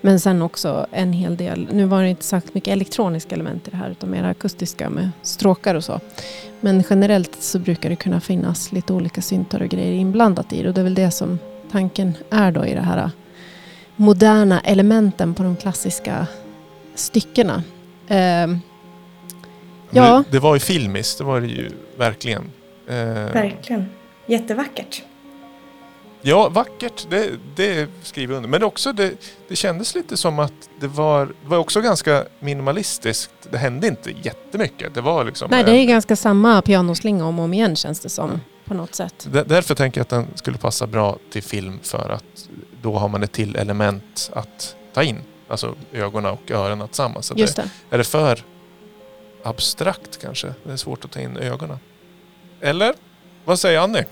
[0.00, 3.70] men sen också en hel del, nu var det inte sagt mycket elektroniska element i
[3.70, 6.00] det här utan mer akustiska med stråkar och så.
[6.60, 10.68] Men generellt så brukar det kunna finnas lite olika syntar och grejer inblandat i det
[10.68, 11.38] och det är väl det som
[11.70, 13.10] tanken är då i det här eh,
[13.96, 16.26] moderna elementen på de klassiska
[16.94, 17.62] styckena.
[18.08, 18.46] Eh,
[19.94, 20.24] Ja.
[20.30, 22.50] Det, var ju filmiskt, det var det ju verkligen.
[22.88, 22.94] Eh,
[23.32, 23.86] verkligen.
[24.26, 25.02] Jättevackert.
[26.24, 28.50] Ja, vackert, det, det skriver jag under.
[28.50, 29.12] Men också det,
[29.48, 33.30] det kändes lite som att det var, det var också ganska minimalistiskt.
[33.50, 34.94] Det hände inte jättemycket.
[34.94, 35.48] Det var liksom...
[35.50, 38.28] Nej, det är en, ganska samma pianoslinga om och om igen känns det som.
[38.28, 38.40] Mm.
[38.64, 39.28] På något sätt.
[39.46, 42.48] Därför tänker jag att den skulle passa bra till film för att
[42.82, 45.18] då har man ett till element att ta in.
[45.52, 47.32] Alltså ögonen och öronen tillsammans.
[47.36, 47.70] Just det.
[47.90, 48.38] Är det för
[49.42, 50.54] abstrakt kanske.
[50.64, 51.78] Det är svårt att ta in ögonen.
[52.60, 52.94] Eller?
[53.44, 54.04] Vad säger Annie?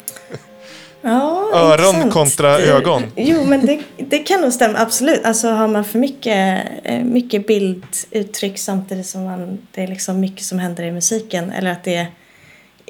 [1.01, 2.13] Ja, Öron intressant.
[2.13, 3.03] kontra ögon.
[3.17, 4.79] Jo, men det, det kan nog stämma.
[4.79, 5.25] Absolut.
[5.25, 10.45] Alltså har man för mycket, eh, mycket bilduttryck samtidigt som man, det är liksom mycket
[10.45, 11.53] som händer i musiken.
[11.53, 12.07] Eller att det är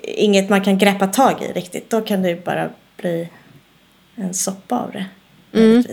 [0.03, 1.91] inget man kan greppa tag i riktigt.
[1.91, 3.29] Då kan det bara bli
[4.15, 5.07] en soppa av det.
[5.59, 5.85] Mm.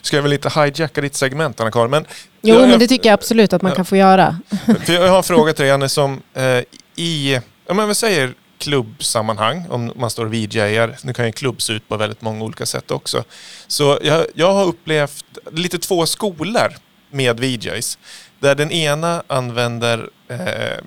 [0.00, 1.90] Ska jag väl lite hijacka ditt segment Anna-Karin.
[1.90, 2.06] Men
[2.42, 4.40] jo, jag, men det tycker jag absolut att man kan få göra.
[4.86, 6.62] För jag har en fråga till dig Anne som eh,
[6.96, 11.72] i, om man säger klubbsammanhang, om man står och VJar, nu kan ju klubb se
[11.72, 13.24] ut på väldigt många olika sätt också.
[13.66, 16.72] Så jag, jag har upplevt lite två skolor
[17.10, 17.98] med VJs.
[18.38, 20.78] Där den ena använder eh,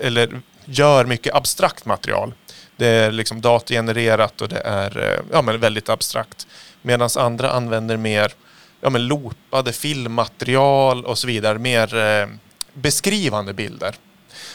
[0.00, 2.34] eller gör mycket abstrakt material.
[2.76, 6.46] Det är liksom datorgenererat och det är eh, ja, men väldigt abstrakt.
[6.86, 8.32] Medan andra använder mer
[8.80, 11.58] ja, men loopade filmmaterial och så vidare.
[11.58, 12.28] Mer eh,
[12.72, 13.94] beskrivande bilder.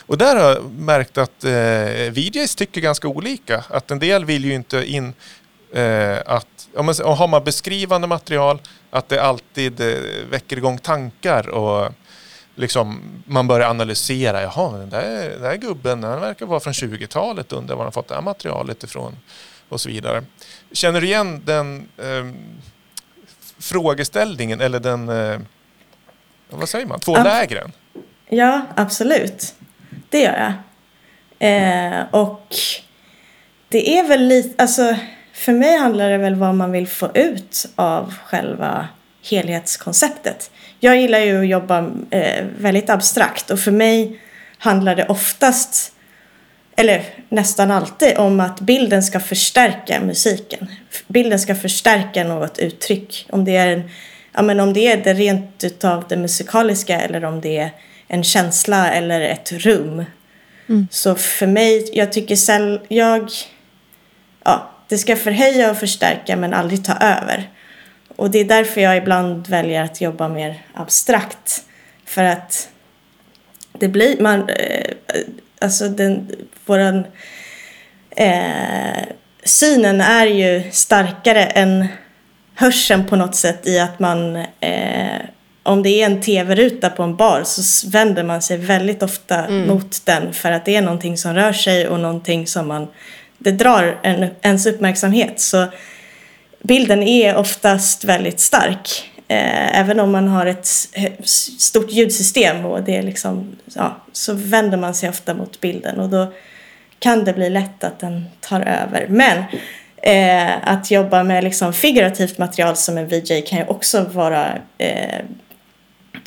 [0.05, 3.63] Och där har jag märkt att eh, VJs tycker ganska olika.
[3.69, 5.13] Att en del vill ju inte in
[5.73, 11.49] eh, att, om man, har man beskrivande material, att det alltid eh, väcker igång tankar
[11.49, 11.91] och
[12.55, 14.41] liksom, man börjar analysera.
[14.41, 18.07] Jaha, den där, den där gubben, den verkar vara från 20-talet, undrar var han fått
[18.07, 19.15] det här materialet ifrån
[19.71, 20.23] och så vidare.
[20.71, 22.25] Känner du igen den eh,
[23.59, 25.39] frågeställningen eller den, eh,
[26.49, 27.71] vad säger man, två Ab lägren?
[28.29, 29.55] Ja, absolut.
[30.09, 30.53] Det gör jag.
[31.39, 32.55] Eh, och
[33.69, 34.95] det är väl lite, alltså
[35.33, 38.87] för mig handlar det väl vad man vill få ut av själva
[39.23, 40.51] helhetskonceptet.
[40.79, 44.19] Jag gillar ju att jobba eh, väldigt abstrakt och för mig
[44.57, 45.93] handlar det oftast
[46.81, 50.67] eller nästan alltid, om att bilden ska förstärka musiken.
[51.07, 53.27] Bilden ska förstärka något uttryck.
[53.29, 53.89] Om det är, en,
[54.33, 57.71] ja, men om det, är det rent utav det musikaliska eller om det är
[58.07, 60.05] en känsla eller ett rum.
[60.69, 60.87] Mm.
[60.91, 63.29] Så för mig, jag tycker själv, jag,
[64.43, 67.49] ja, det ska förhöja och förstärka men aldrig ta över.
[68.15, 71.63] Och det är därför jag ibland väljer att jobba mer abstrakt.
[72.05, 72.69] För att
[73.79, 74.91] det blir, man, eh,
[75.61, 76.31] alltså den,
[76.65, 77.05] våran
[78.15, 79.03] eh,
[79.43, 81.87] synen är ju starkare än
[82.55, 85.21] hörseln på något sätt i att man eh,
[85.63, 89.67] om det är en tv-ruta på en bar så vänder man sig väldigt ofta mm.
[89.67, 92.87] mot den för att det är någonting som rör sig och någonting som man
[93.37, 95.67] det drar en, ens uppmärksamhet så
[96.63, 100.67] bilden är oftast väldigt stark Eh, även om man har ett
[101.57, 106.09] stort ljudsystem och det är liksom, ja, så vänder man sig ofta mot bilden och
[106.09, 106.33] då
[106.99, 109.05] kan det bli lätt att den tar över.
[109.09, 109.43] Men
[109.97, 115.19] eh, att jobba med liksom figurativt material som en VJ kan ju också vara, eh,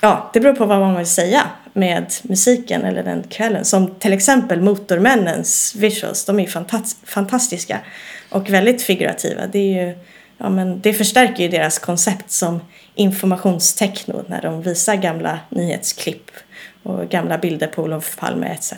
[0.00, 1.42] ja, det beror på vad man vill säga
[1.72, 3.64] med musiken eller den kvällen.
[3.64, 6.50] Som till exempel Motormännens visuals, de är ju
[7.06, 7.80] fantastiska
[8.30, 9.46] och väldigt figurativa.
[9.46, 9.94] Det är ju,
[10.38, 12.60] ja men det förstärker ju deras koncept som
[12.94, 16.30] informationstechno när de visar gamla nyhetsklipp
[16.82, 18.72] och gamla bilder på Olof Palme etc.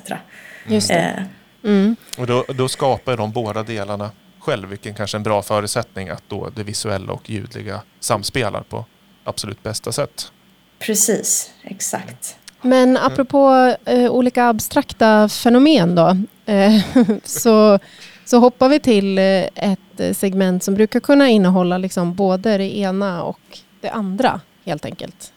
[0.67, 0.95] Just det.
[0.95, 1.97] Eh, mm.
[2.19, 6.23] Och då, då skapar de båda delarna själv, vilken kanske är en bra förutsättning att
[6.29, 8.85] då det visuella och ljudliga samspelar på
[9.25, 10.33] absolut bästa sätt.
[10.79, 12.37] Precis, exakt.
[12.61, 16.17] Men apropå eh, olika abstrakta fenomen då.
[16.47, 16.81] Eh,
[17.25, 17.79] så,
[18.27, 19.25] så hoppar vi till eh,
[19.55, 23.41] ett segment som brukar kunna innehålla liksom både det ena och
[23.81, 25.33] det andra helt enkelt.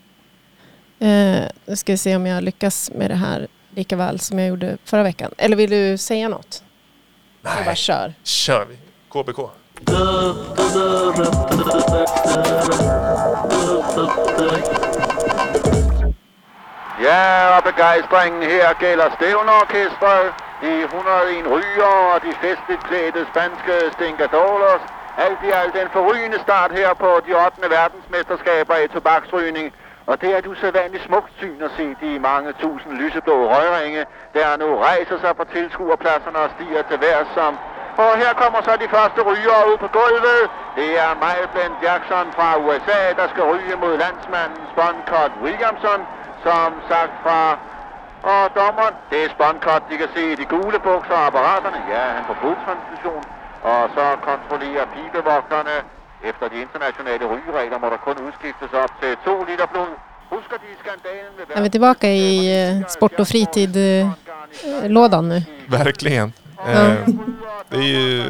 [1.00, 4.48] Eh, nu ska vi se om jag lyckas med det här lika väl som jag
[4.48, 5.32] gjorde förra veckan.
[5.38, 6.64] Eller vill du säga något?
[7.42, 8.14] Jag bara Nej, kör.
[8.24, 8.76] kör vi.
[9.10, 9.40] KBK.
[17.04, 24.82] Ja, og begejstringen her gælder stævnorkestret, de 101 ryger og de festligt spanska spanske stinkadolos.
[25.18, 27.70] Alt i alt en forrygende start her på de 8.
[27.70, 29.74] verdensmesterskaber i tobaksrygning.
[30.06, 34.58] Og det er et usædvanligt smukt syn at se de mange tusind lyseblå røgringe, der
[34.58, 37.60] nu rejser sig på tilskuerpladserne og stiger til værs som
[38.04, 40.42] og her kommer så de første ryger ud på gulvet.
[40.76, 46.02] Det er Michael Blend Jackson fra USA, der skal ryge mod landsmanden Sponcott Williamson,
[46.44, 47.58] som sagt fra...
[48.24, 51.80] Og dommeren, det er Sponcott, de kan se de gule bukser og apparaterne.
[51.94, 53.24] Ja, han får blodtransfusion.
[53.72, 55.76] Og så kontrollerer pibevogterne.
[56.30, 59.92] Efter de internationale rygeregler må der kun udskiftes op til 2 liter blod.
[60.30, 65.42] Husker de skandalen ved Är vi tillbaka i eh, sport och fritid-lådan nu?
[65.68, 66.34] Verkligen.
[66.58, 66.64] Ja.
[66.72, 66.96] Eh,
[67.70, 68.24] det är ju,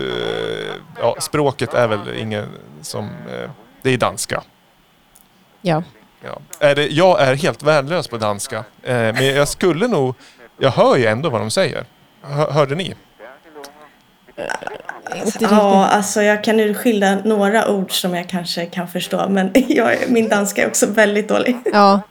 [1.01, 2.47] ja, språket är väl ingen
[2.81, 3.03] som...
[3.05, 3.49] Eh,
[3.81, 4.43] det är danska.
[5.61, 5.83] Ja.
[6.23, 6.37] Ja.
[6.59, 8.57] Är det, jag är helt värdelös på danska.
[8.57, 8.63] Eh,
[8.93, 10.15] men jag skulle nog...
[10.57, 11.85] Jag hör ju ändå vad de säger.
[12.21, 12.95] Hör, hörde ni?
[15.39, 20.29] Ja, alltså jag kan urskilja några ord som jag kanske kan förstå, men jag, min
[20.29, 21.57] danska är också väldigt dålig.
[21.73, 22.01] Ja.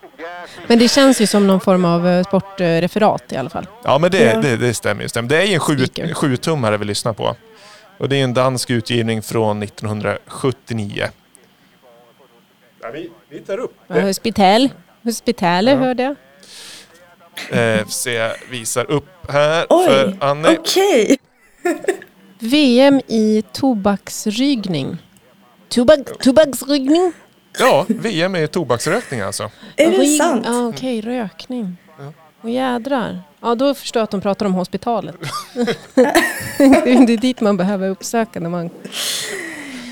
[0.67, 3.67] Men det känns ju som någon form av eh, sportreferat i alla fall.
[3.83, 4.41] Ja, men det, Ja.
[4.41, 5.09] det, det stämmer ju.
[5.09, 5.29] Stämmer.
[5.29, 5.77] Det är ju en sju,
[6.13, 7.35] sjutummare vi lyssnar på.
[7.97, 11.07] Och det är en dansk utgivning från 1979.
[12.81, 14.69] Ja, vi, vi tar upp Ja, Hospital.
[15.03, 15.79] Hospitalet Ja.
[15.79, 16.15] hörde jag.
[17.79, 20.57] Eh, se, visar upp här Oj, för Anne.
[20.59, 21.17] okej.
[22.39, 24.97] VM i tobaksrygning.
[25.69, 27.11] Tobak, tobaksrygning?
[27.59, 29.51] Ja, VM är tobaksrökning alltså.
[29.75, 30.45] Är det sant?
[30.47, 31.77] Ja, okej, rökning.
[32.41, 33.21] Och jädrar.
[33.41, 35.15] Ja, då förstår jag att de pratar om hospitalet.
[36.57, 38.69] det är dit man behöver uppsöka när man...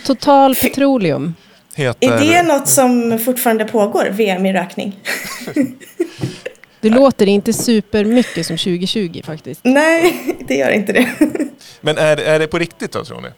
[0.05, 1.35] Total petroleum.
[1.77, 4.99] Heter, Är det något som fortfarande pågår, VM i rökning?
[6.81, 9.61] Det låter inte supermycket som 2020 faktiskt.
[9.63, 11.09] Nej, det gör inte det.
[11.81, 13.29] Men är, är det på riktigt då tror ni?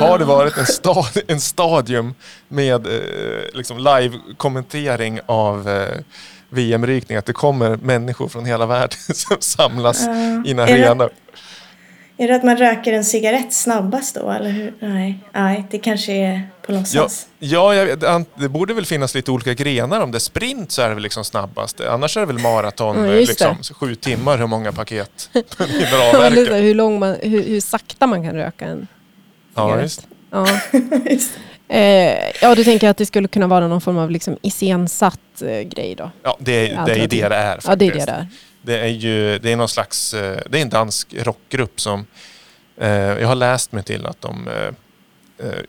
[0.00, 2.14] Har det varit en, stad, en stadium
[2.48, 2.92] med eh,
[3.52, 5.98] liksom live-kommentering av eh,
[6.48, 7.18] VM-rykning?
[7.18, 10.02] Att det kommer människor från hela världen som samlas
[10.46, 11.08] i en det- arena?
[12.22, 14.74] Är det att man röker en cigarett snabbast då, eller hur?
[14.80, 17.26] Nej, nej det kanske är på Ja, låtsas.
[17.38, 20.00] ja an- det borde väl finnas lite olika grenar.
[20.00, 21.80] Om det är sprint så är det väl liksom snabbast.
[21.80, 26.54] Annars är det väl maraton, Ja, just liksom, sju timmar, hur många paket här, avverka.
[26.56, 28.86] hur, lång man, hur, hur sakta man kan röka en
[29.54, 29.82] Ja, cigarett.
[29.82, 30.06] just.
[30.30, 30.46] Ja.
[31.10, 31.30] Just.
[31.68, 35.60] Eh, ja, du tänker att det skulle kunna vara någon form av liksom iscensatt eh,
[35.60, 36.10] grej då?
[36.22, 37.60] Ja, det, är- det är det det är.
[37.66, 38.06] Ja, det är faktiskt.
[38.06, 38.26] det där.
[38.62, 42.06] Det är ju det är någon slags, eh, det är en dansk rockgrupp som
[42.76, 44.72] eh, jag har läst mig till att de eh,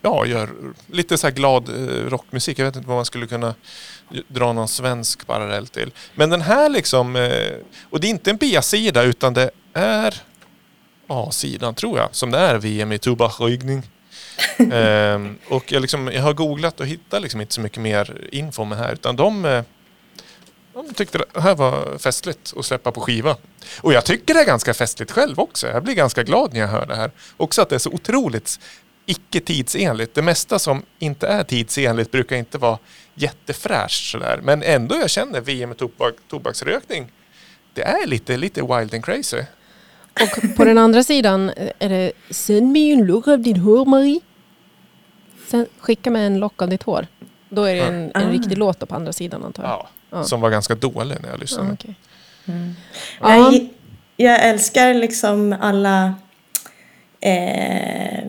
[0.02, 0.50] ja, gör
[0.92, 1.70] lite så här glad
[2.08, 2.60] rockmusik.
[2.60, 3.56] Jag vet inte vad man skulle kunna
[4.28, 5.92] dra någon svensk parallell till.
[6.16, 7.16] Men den här liksom,
[7.90, 10.22] och det är inte en B-sida utan det är
[11.08, 13.90] A-sidan tror jag, som det är VM i tobaksrökning.
[14.72, 18.62] Ehm, och jag, liksom, jag har googlat och hittar liksom inte så mycket mer info
[18.62, 19.64] om det här utan de
[20.74, 23.38] de tyckte det här var festligt att släppa på skiva.
[23.82, 25.68] Och jag tycker det är ganska festligt själv också.
[25.68, 27.12] Jag blir ganska glad när jag hör det här.
[27.38, 28.60] Också att det är så otroligt
[29.06, 30.16] icke tidsenligt.
[30.16, 32.78] Det mesta som inte är tidsenligt brukar inte vara
[33.16, 34.40] jättefräscht sådär.
[34.44, 37.12] Men ändå jag känner VM med tobak, tobaksrökning.
[37.74, 39.42] Det är lite, lite wild and crazy.
[40.22, 43.86] Och på den andra sidan eh, är det Sänd mig en lock av ditt hår
[43.86, 44.20] Marie.
[45.48, 47.08] Sen skicka med en lock av ditt hår.
[47.50, 48.32] Då är det en, en Ah.
[48.32, 49.72] riktig låt på andra sidan antar jag.
[49.72, 50.24] Ja, Ja.
[50.24, 51.68] Som var ganska dålig när jag lyssnade.
[51.70, 51.96] Ja, okej.
[53.22, 53.52] Jag, Ja.
[53.52, 53.70] gi-
[54.18, 56.14] jag älskar liksom alla
[57.22, 58.24] eh,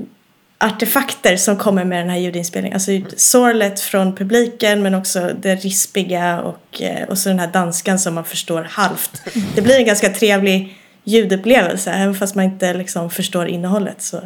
[0.58, 2.76] artefakter som kommer med den här ljudinspelningen.
[2.76, 7.98] Alltså sorlet från publiken men också det rispiga och, eh, och så den här danskan
[7.98, 9.22] som man förstår halvt.
[9.54, 14.02] Det blir en ganska trevlig ljudupplevelse även fast man inte liksom förstår innehållet.
[14.02, 14.20] Så,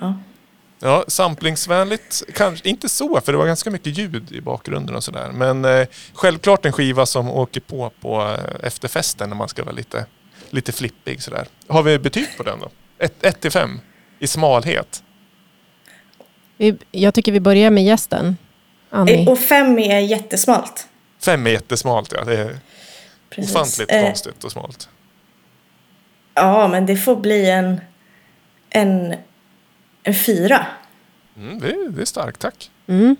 [0.00, 0.14] ja.
[0.86, 5.30] Ja, samplingsvänligt kanske inte så, för det var ganska mycket ljud i bakgrunden och sådär.
[5.32, 9.74] Men eh, självklart en skiva som åker på på eh, efterfesten när man ska vara
[9.74, 10.06] lite,
[10.50, 11.46] lite flippig sådär.
[11.68, 12.70] Har vi betyg på den då?
[13.22, 13.80] 1 till 5
[14.18, 15.02] i smalhet.
[16.56, 18.36] Vi, jag tycker vi börjar med gästen.
[18.90, 19.22] Annie.
[19.22, 20.88] Eh, Och fem är jättesmalt.
[21.24, 22.24] Fem är jättesmalt, ja.
[22.24, 22.58] Det är
[23.30, 23.54] Precis.
[23.54, 24.88] ofantligt Eh, konstigt och smalt.
[26.34, 27.80] Ja, men det får bli en,
[28.70, 29.14] en,
[30.04, 30.66] en fyra.
[31.36, 32.70] Mm, det, är, det är starkt, tack.
[32.86, 33.16] Mm.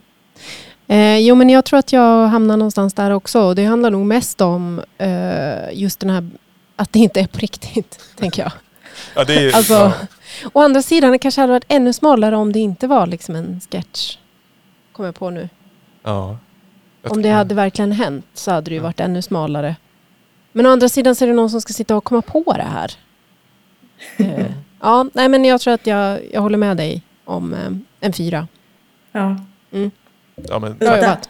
[0.86, 3.54] Eh, jo, men jag tror att jag hamnar någonstans där också.
[3.54, 6.28] Det handlar nog mest om eh, just den här
[6.76, 8.52] att det inte är på riktigt, tänker jag.
[9.14, 9.92] Ja, det är, Alltså, ja.
[10.52, 13.60] Å andra sidan, det kanske hade varit ännu smalare om det inte var liksom en
[13.70, 14.18] sketch.
[14.92, 15.48] Kommer jag på nu.
[16.02, 16.38] Ja.
[17.08, 19.76] Om det hade verkligen hänt så hade det ju varit ännu smalare.
[20.52, 22.62] Men å andra sidan så är det någon som ska sitta och komma på det
[22.62, 22.92] här.
[24.16, 24.46] Eh,
[24.84, 27.70] ja, nej men jag tror att jag, jag håller med dig om eh,
[28.00, 28.48] en fyra.
[29.12, 29.36] Ja.
[30.34, 31.28] Ja, men, Bra jobbat.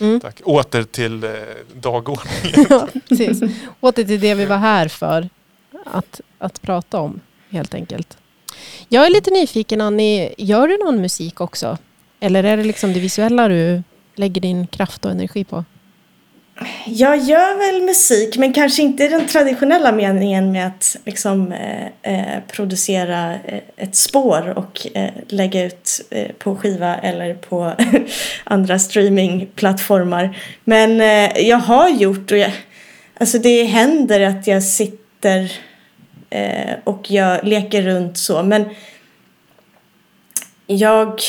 [0.00, 0.20] Mm.
[0.20, 0.40] tack.
[0.44, 1.30] Åter till eh,
[1.74, 2.66] dagordningen.
[2.70, 3.40] Ja, precis.
[3.80, 5.28] Åter till det vi var här för
[5.84, 8.18] att, att prata om, helt enkelt.
[8.88, 10.34] Jag är lite nyfiken, Annie.
[10.38, 11.78] Gör du någon musik också?
[12.20, 13.82] Eller är det liksom det visuella du
[14.14, 15.64] lägger din kraft och energi på?
[16.86, 21.86] Jag gör väl musik, men kanske inte i den traditionella meningen med att liksom, eh,
[22.02, 27.72] eh producera eh, ett spår och eh, lägga ut eh, på skiva eller på
[28.44, 30.38] andra streamingplattformar.
[30.64, 32.52] Men eh, jag har gjort, och jag,
[33.20, 35.52] alltså det händer att jag sitter
[36.30, 38.64] eh, och jag leker runt så, men
[40.66, 41.20] jag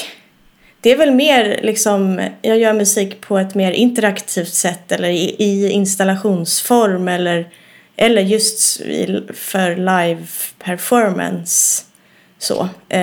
[0.88, 5.36] det är väl mer liksom, jag gör musik på ett mer interaktivt sätt eller i,
[5.40, 7.48] i installationsform eller,
[7.96, 10.24] eller just i, för live
[10.64, 11.84] performance.
[12.40, 12.70] Så.
[12.90, 13.00] Eh,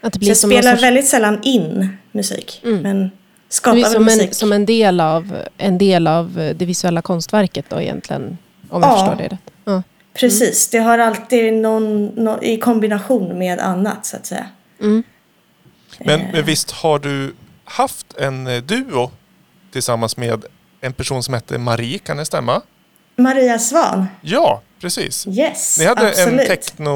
[0.00, 2.82] Att så jag någon spelar sorts, väldigt sällan in musik, Mm.
[2.82, 3.10] men
[3.48, 4.28] skapar som, musik.
[4.28, 8.38] en, som en, del av, en del av det visuella konstverket då egentligen.
[8.70, 8.96] Om jag Ja.
[8.96, 9.50] förstår det rätt.
[9.64, 9.82] Ja.
[10.14, 14.46] Precis, det har alltid någon, nå- i kombination med annat så att säga.
[14.80, 15.02] Mm.
[16.04, 17.34] Men, men visst har du
[17.64, 19.10] haft en eh, duo
[19.72, 20.44] tillsammans med
[20.80, 22.62] en person som hette Marie, kan det stämma?
[23.16, 25.26] Maria Svan, Ja, precis.
[25.26, 26.40] yes, Ni hade absolut.
[26.40, 26.92] en techno...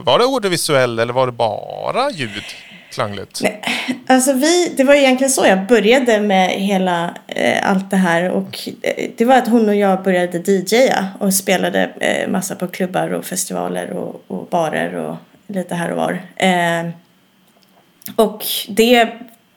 [0.00, 2.42] Var det audiovisuell eller var det bara ljud?
[2.92, 3.40] Klangligt?
[3.42, 3.62] Nej,
[4.08, 8.68] Alltså vi, det var egentligen så jag började med hela eh, allt det här och
[8.82, 13.08] eh, det var att hon och jag började DJa och spelade eh, massa på klubbar
[13.12, 16.22] och festivaler och, och barer och lite här och var.
[16.36, 16.90] Eh,
[18.16, 19.08] och det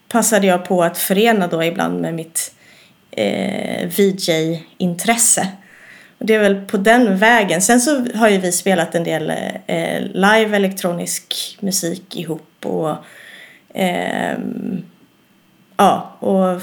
[0.10, 2.56] passade jag på att förena då ibland med mitt
[3.12, 5.48] eh, VJ-intresse.
[6.18, 7.62] Och det är väl på den vägen.
[7.62, 9.30] Sen så har ju vi spelat en del
[9.68, 12.96] eh, live elektronisk musik ihop och
[13.74, 14.38] eh,
[15.78, 16.62] ja, och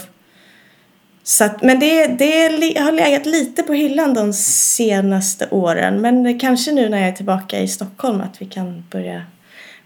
[1.22, 6.01] så att, men det, det har legat lite på hyllan de senaste åren.
[6.01, 9.22] Men kanske nu när jag är tillbaka i Stockholm att vi kan börja,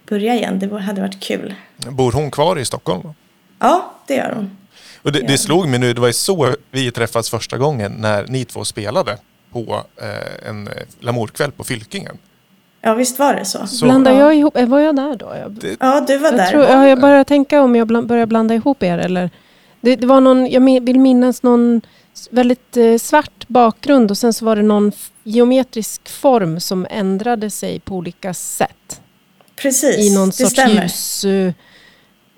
[0.09, 0.59] börja igen.
[0.59, 1.55] Det hade varit kul.
[1.91, 3.09] Bor hon kvar i Stockholm?
[3.59, 4.57] Ja, det gör hon.
[5.03, 8.27] Och det, det slog mig nu, det var ju så vi träffades första gången när
[8.29, 9.19] ni två spelade
[9.53, 12.19] på eh, en eh, Lamourkväll på Fylkingen.
[12.81, 13.67] Ja, visst var det så.
[13.67, 14.19] Så- Blandar Ja.
[14.19, 15.35] jag ihop, var jag där då?
[15.41, 16.51] Jag, Det, Ja, du var jag, där.
[16.51, 18.99] tror, ja, jag börjar tänka om jag bland, börjar blanda ihop er.
[18.99, 19.31] Eller,
[19.81, 21.81] det, det var någon, jag min- vill minnas någon
[22.31, 24.93] väldigt eh, svart bakgrund och sen så var det någon
[25.23, 29.01] geometrisk form som ändrade sig på olika sätt.
[29.57, 30.83] Precis, I någon det sorts stämmer.
[30.83, 31.25] ljus...
[31.25, 31.53] eh,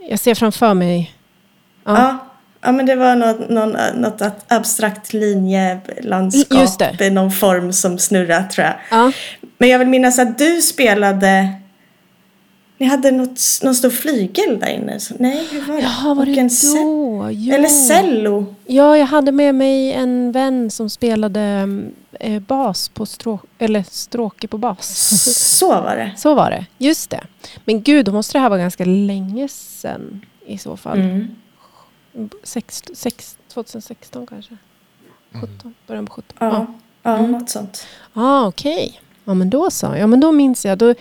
[0.08, 1.14] jag ser framför mig...
[1.84, 1.98] Ja.
[1.98, 2.18] Ja.
[2.62, 8.66] Ja, men det var något, någon, något abstrakt linjelandskap i någon form som snurrade tror
[8.66, 8.74] jag.
[8.90, 9.12] Ja.
[9.58, 11.48] Men jag vill minnas att du spelade...
[12.78, 15.00] Ni hade något, någon stor flygel där inne.
[15.00, 15.82] Så, nej, hur var det?
[15.82, 17.30] Jaha, var det då?
[17.30, 17.54] Jo.
[17.54, 18.54] Eller cello.
[18.66, 21.68] Ja, jag hade med mig en vän som spelade
[22.20, 24.96] eh, bas på strå eller stråke på bas.
[25.58, 26.12] Så var det.
[26.16, 27.20] Så var det, just det.
[27.64, 31.00] Men gud, då måste det här vara ganska länge sedan i så fall.
[31.00, 31.28] Mm.
[32.42, 34.56] Sex, sex, 2016 kanske?
[35.32, 36.36] 17, början på 17.
[36.40, 36.66] Ja, Ja,
[37.02, 37.32] ja Mm.
[37.32, 37.86] något sånt.
[38.12, 39.00] ah, okej.
[39.24, 39.94] Ja, men då så.
[39.98, 40.78] Ja, men då minns jag.
[40.78, 40.94] Då,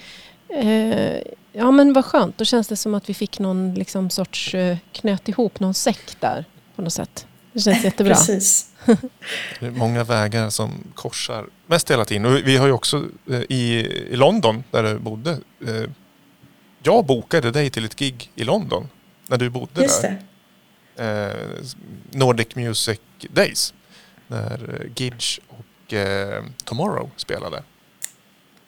[0.49, 1.17] eh,
[1.51, 2.37] ja, men vad skönt.
[2.37, 6.17] Då känns det som att vi fick någon liksom, sorts eh, knöt ihop någon säck
[6.19, 6.45] där
[6.75, 7.27] på något sätt.
[7.53, 8.13] Det känns jättebra.
[8.15, 8.71] Precis.
[9.59, 12.25] det är många vägar som korsar mest hela tiden.
[12.25, 13.79] Och vi har ju också eh, i,
[14.11, 15.31] i London, där du bodde.
[15.67, 15.89] Eh,
[16.83, 18.89] jag bokade dig till ett gig i London
[19.27, 20.21] när du bodde Just där.
[20.95, 21.03] det.
[21.03, 21.67] eh,
[22.11, 23.73] Nordic Music Days.
[24.27, 25.93] När Gidge och
[26.63, 27.63] Tomorrow spelade.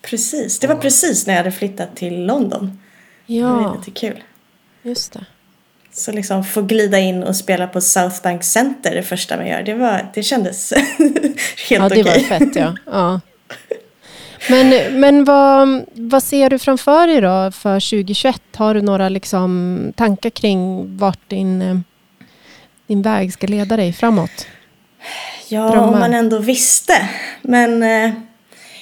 [0.01, 0.59] Precis.
[0.59, 2.79] Det var precis när jag hade flyttat till London.
[3.27, 4.23] Det var Ja, lite kul.
[4.81, 5.25] just det.
[5.97, 9.63] Så liksom få glida in och spela på South Bank Center det första man gör.
[9.63, 10.73] Det, var, det kändes
[11.69, 12.03] helt Ja, det okej.
[12.03, 12.75] var fett ja.
[12.85, 13.19] ja.
[14.49, 18.41] Men, men vad, vad ser du framför dig då för 2021?
[18.55, 21.83] Har du några liksom tankar kring vart din,
[22.87, 24.47] din väg ska leda dig framåt?
[25.49, 25.87] Ja, Drömmar.
[25.87, 27.09] om man ändå visste.
[27.41, 28.11] Men eh,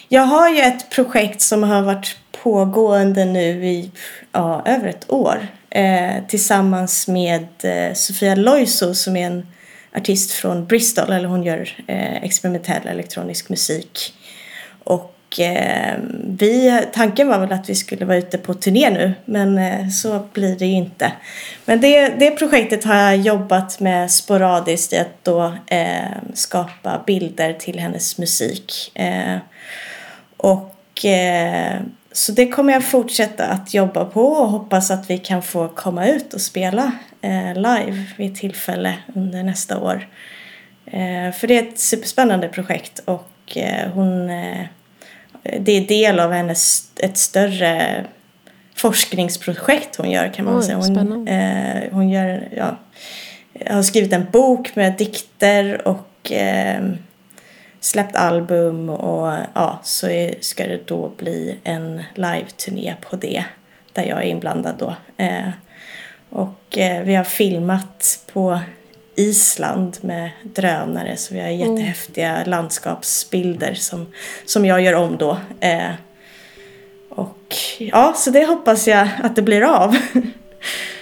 [0.10, 3.92] jag har ju ett projekt som har varit pågående nu i
[4.32, 5.48] ja, över ett år.
[5.76, 9.48] Eh, tillsammans med eh, Sofia Loiso som är en
[9.96, 11.12] artist från Bristol.
[11.12, 14.14] Eller hon gör eh, experimentell elektronisk musik.
[14.84, 19.14] Och eh, vi, tanken var väl att vi skulle vara ute på turné nu.
[19.26, 21.12] Men eh, så blir det ju inte.
[21.66, 27.54] Men det, det projektet har jag jobbat med sporadiskt i att då eh, skapa bilder
[27.54, 28.92] till hennes musik.
[28.96, 29.38] Eh,
[30.38, 31.80] och eh,
[32.16, 36.08] så det kommer jag fortsätta att jobba på och hoppas att vi kan få komma
[36.08, 36.92] ut och spela
[37.22, 40.08] eh, live vid tillfälle under nästa år.
[40.86, 44.66] Eh, för det är ett superspännande projekt och eh, hon eh,
[45.60, 48.06] det är del av hennes ett större
[48.76, 50.78] forskningsprojekt hon gör kan man Oj, säga.
[50.78, 52.78] Hon, eh, hon gör, ja,
[53.70, 56.84] har skrivit en bok med dikter och eh,
[57.86, 63.46] släppt album och ja, så är, ska det då bli en live-turné på det
[63.94, 64.96] där jag är inblandad då.
[65.18, 65.50] Eh,
[66.30, 68.60] och eh, vi har filmat på
[69.16, 74.06] Island med drönare så vi har jättehäftiga landskapsbilder som,
[74.46, 75.38] som jag gör om då.
[75.60, 75.92] Eh,
[77.10, 79.96] och ja, så det hoppas jag att det blir av.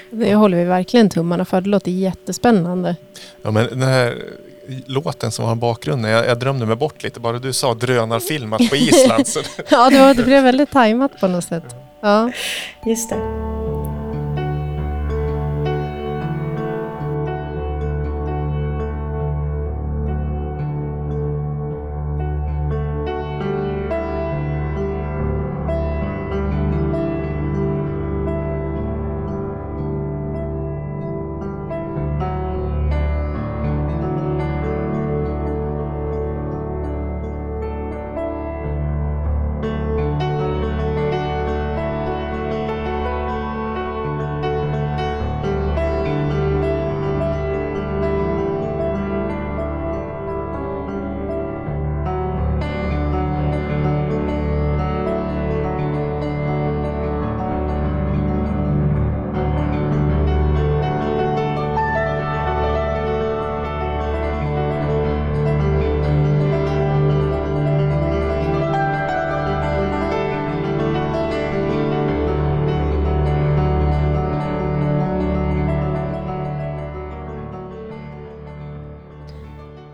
[0.10, 1.62] Det håller vi verkligen tummarna för.
[1.62, 2.96] Det låter jättespännande.
[3.42, 4.24] Ja, men den här
[4.86, 7.20] låten som har bakgrunden, jag, jag drömde mig bort lite.
[7.20, 9.28] Bara du sa drönarfilmat på Island.
[9.28, 9.40] så,
[9.70, 11.76] Ja, det, var, det blev väldigt tajmat på något sätt.
[12.02, 12.32] Ja.
[12.86, 13.43] Just det.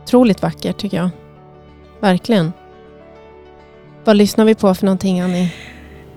[0.10, 1.10] Otroligt vackert tycker jag.
[2.00, 2.54] Verkligen.
[4.04, 5.54] Vad lyssnar vi på för någonting Annie?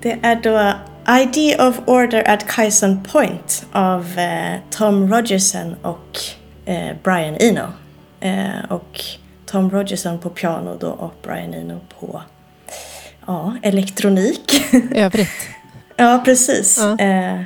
[0.00, 0.72] Det är då
[1.12, 6.18] Idea of Order at Kaizen Point av eh, Tom Rogerson och
[6.64, 7.66] eh, Brian Eno.
[8.20, 9.00] Eh, och
[9.46, 12.22] Tom Rogerson på piano då och Brian Eno på
[13.26, 14.64] ja, elektronik.
[14.94, 15.48] Övrigt.
[15.96, 16.78] ja, precis.
[16.78, 17.04] Ja.
[17.04, 17.40] Eh,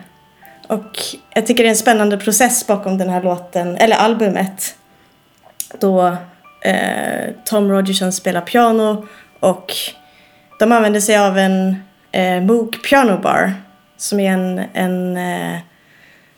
[0.66, 0.98] och
[1.34, 4.76] jag tycker det är en spännande process bakom den här låten, eller albumet.
[5.80, 6.16] Då
[6.66, 9.06] eh, Tom Rogerson spelar piano
[9.40, 9.72] och
[10.58, 11.76] de använder sig av en
[12.12, 13.54] eh, Moog Piano Bar
[13.96, 15.58] som är en, en, eh,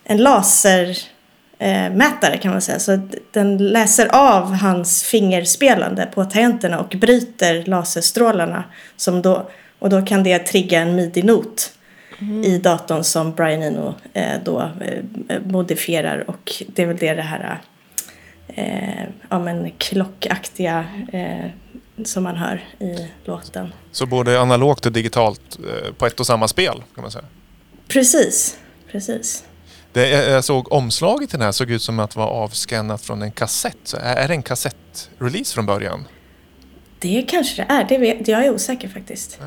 [0.05, 2.79] en lasermätare eh, kan man säga.
[2.79, 8.65] Så den läser av hans fingerspelande på tangenterna och bryter laserstrålarna.
[8.97, 11.73] Som då, och då kan det trigga en midi-not
[12.45, 15.03] i datorn som Brian Eno eh, då eh,
[15.45, 16.31] modifierar.
[16.31, 17.59] Och det är väl det det här
[18.49, 21.51] eh, ja, men klockaktiga eh,
[22.05, 23.73] som man hör i låten.
[23.93, 27.25] så både analogt och digitalt eh, på ett och samma spel kan man säga.
[27.89, 28.59] Precis,
[28.93, 29.45] precis.
[29.93, 33.23] Det, jag, såg omslaget till den här såg ut som att det var avskannat från
[33.23, 33.79] en kassett.
[33.85, 36.05] Så är, är det en kassettrelease från början?
[36.99, 37.85] Det kanske det är.
[37.89, 39.41] Det vet, jag är osäker faktiskt.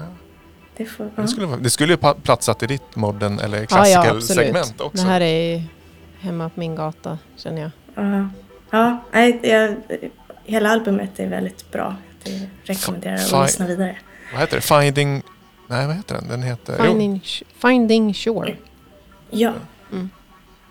[0.77, 1.21] Det, får, ja.
[1.21, 5.03] Det skulle, vara- det skulle ju platsat i ditt modern eller Ja, ja, segment också.
[5.03, 5.63] Det här är ju
[6.19, 7.71] hemma på min gata känner jag.
[7.95, 8.29] Ja,
[8.71, 9.75] ja nej, jag,
[10.45, 11.95] hela albumet är väldigt bra.
[12.23, 13.97] Jag rekommenderar Fi- att lyssna vidare.
[14.31, 14.61] Vad heter det?
[14.61, 15.23] Finding...
[15.67, 16.27] Nej, vad heter den?
[16.27, 16.75] Den heter...
[16.79, 17.21] Jo, Finding,
[17.61, 18.55] Finding Shore.
[19.29, 19.53] Ja,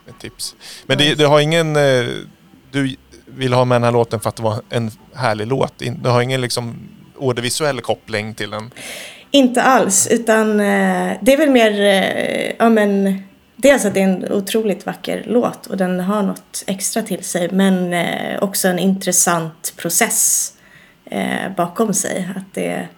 [0.08, 0.54] ett tips.
[0.86, 1.76] Men det, det har ingen...
[1.76, 2.04] eh,
[2.70, 2.96] Du
[3.26, 5.72] vill ha med den här låten för att det var en härlig låt.
[5.78, 6.74] Du har ingen liksom
[7.20, 8.70] audiovisuell koppling till den.
[9.30, 10.08] inte alls.
[10.10, 13.22] Utan eh, det är väl mer, eh, ja men,
[13.62, 17.48] dels att det är en otroligt vacker låt och den har något extra till sig.
[17.52, 20.52] Men eh, också en intressant process
[21.04, 22.28] eh, bakom sig.
[22.36, 22.88] Att det,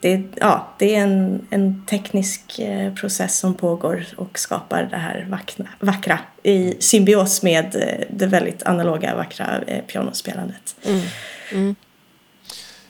[0.00, 5.26] det, ja, det är en, en teknisk eh, process som pågår och skapar det här
[5.28, 10.76] vackra, vackra i symbios med eh, det väldigt analoga vackra eh, pianospelandet.
[10.84, 11.00] Mm.
[11.52, 11.74] Mm.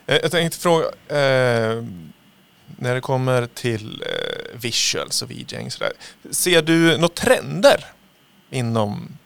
[0.06, 1.84] Jag tänkte fråga, eh,
[2.78, 5.92] när det kommer till eh, visuals och VJing sådär.
[6.30, 7.84] Ser du några trender
[8.50, 9.18] inom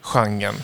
[0.00, 0.54] genren?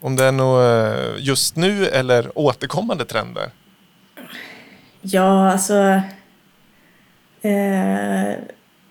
[0.00, 3.50] Om det är något eh, just nu eller återkommande trender?
[5.00, 6.02] Ja, alltså...
[7.42, 8.38] Eh,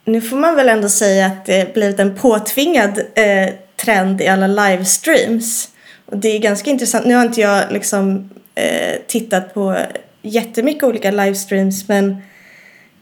[0.06, 4.48] nu får man väl ändå säga att det blivit en påtvingad eh, trend i alla
[4.48, 5.70] livestreams.
[6.06, 7.06] Och det är ganska intressant.
[7.06, 9.86] Nu har inte jag liksom eh, tittat på
[10.22, 12.18] jättemycket olika livestreams men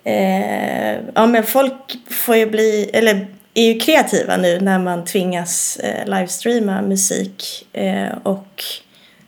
[0.03, 5.77] eh, ja men folk får ju bli, eller är ju kreativa nu när man tvingas
[5.77, 8.63] eh, livestreama musik eh, och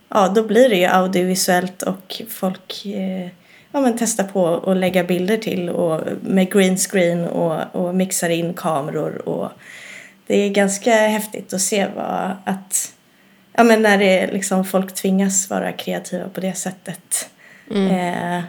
[0.09, 3.27] ja då blir det ju audiovisuellt och folk eh,
[3.71, 8.29] ja, men testa på att lägga bilder till och med green screen och, och mixar
[8.29, 9.51] in kameror och
[10.27, 12.93] det är ganska häftigt att se vad att
[13.53, 17.30] ja, men när det liksom folk tvingas vara kreativa på det sättet.
[17.71, 18.37] Mm.
[18.37, 18.43] Eh,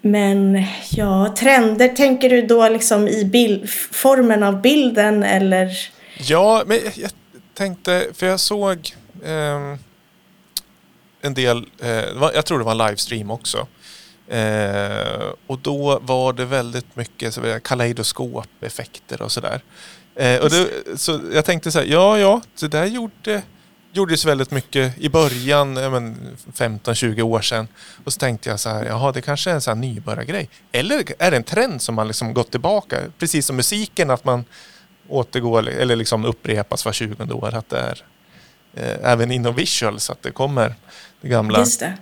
[0.00, 5.90] men ja, trender, tänker du då liksom i bild, formen av bilden eller?
[6.18, 7.10] Ja, men jag
[7.54, 8.94] tänkte, för jag såg
[9.24, 9.76] eh,
[11.20, 11.90] en del, eh,
[12.34, 13.66] jag tror det var en livestream också.
[14.28, 19.60] Eh, och då var det väldigt mycket så kaleidoskopeffekter och sådär.
[20.14, 23.42] Eh, och det, så jag tänkte så här, ja ja, det där gjorde,
[23.98, 27.68] gjordes väldigt mycket i början, 15-20 år sedan.
[28.04, 30.48] Och så tänkte jag så här, jaha det kanske är en sån här nybörjargrej.
[30.72, 33.00] Eller är det en trend som man liksom gått tillbaka?
[33.18, 34.44] Precis som musiken, att man
[35.08, 37.54] återgår eller liksom upprepas var 20 år.
[37.54, 38.04] Att det är
[38.74, 40.74] eh, även inom visuals, att det kommer
[41.20, 41.92] det gamla det.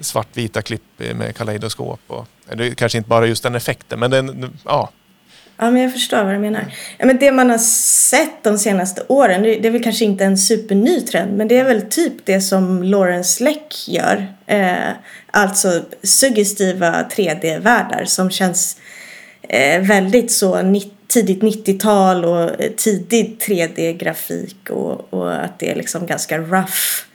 [0.00, 2.00] svartvita klipp med kaleidoskop.
[2.06, 4.90] Och, det kanske inte bara just den effekten, men den, ja.
[5.58, 6.74] Ja, men jag förstår vad du menar.
[6.98, 10.38] Ja, men det man har sett de senaste åren, det är väl kanske inte en
[10.38, 14.26] superny trend, men det är väl typ det som Lawrence Leck gör.
[14.46, 14.90] Eh,
[15.30, 18.80] alltså suggestiva 3D-världar som känns
[19.42, 26.06] eh, väldigt så tidigt 90-tal och eh, tidig 3D-grafik och, och att det är liksom
[26.06, 27.08] ganska rough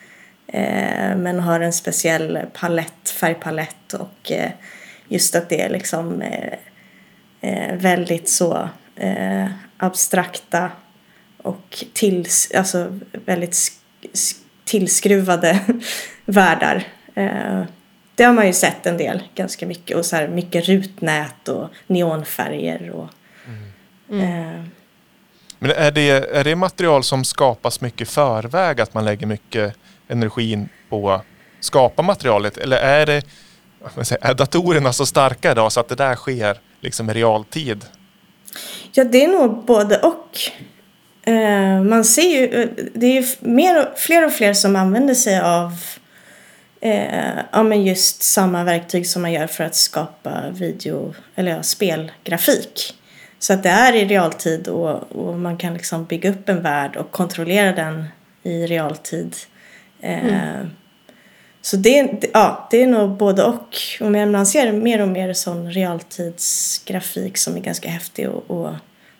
[0.54, 4.52] Eh, men har en speciell palett, färgpalett och eh,
[5.08, 6.54] just att det är liksom eh,
[7.44, 9.46] eh, eh väldigt så eh,
[9.78, 10.72] abstrakta
[11.38, 13.72] och till, alltså väldigt
[14.66, 15.60] tillskruvade
[16.26, 16.84] världar.
[17.16, 17.64] Eh,
[18.16, 19.98] det har man ju sett en del, ganska mycket.
[19.98, 22.90] Och så här mycket rutnät och neonfärger.
[22.90, 23.10] Och,
[23.48, 23.72] mm.
[24.10, 24.70] Mm.
[25.60, 28.82] Men är det, är det material som skapas mycket förväg?
[28.82, 29.76] Att man lägger mycket
[30.08, 31.26] energin på att
[31.60, 32.58] skapa materialet?
[32.58, 33.24] Eller är, det,
[34.22, 37.86] är datorerna så starka idag så att det där sker liksom i realtid?
[38.92, 40.40] Ja, det är nog både och.
[41.24, 45.40] Eh, man ser ju, eh, det är ju mer, fler och fler som använder sig
[45.40, 45.74] av
[46.82, 51.64] eh, ja, men just samma verktyg som man gör för att skapa video eller ja,
[51.64, 52.94] spelgrafik.
[53.40, 56.96] Så att det är i realtid och, och man kan liksom bygga upp en värld
[56.96, 58.06] och kontrollera den
[58.44, 59.36] i realtid
[60.04, 60.70] Mm.
[61.66, 63.78] Så det, ja, det är nog både och.
[64.02, 68.74] och man ser mer och mer sån realtidsgrafik som är ganska häftig och, och,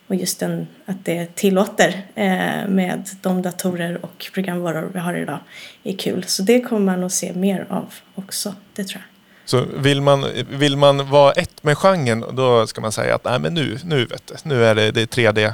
[0.08, 5.40] och just den, att det tillåter eh, med de datorer och programvaror vi har idag
[5.84, 6.24] är kul.
[6.28, 9.13] Så det kommer man att se mer av också, det tror jag.
[9.46, 13.40] Så vill man, vill man vara ett med genren, då ska man säga att nej
[13.40, 15.54] men nu, nu vet du, nu är det, det 3D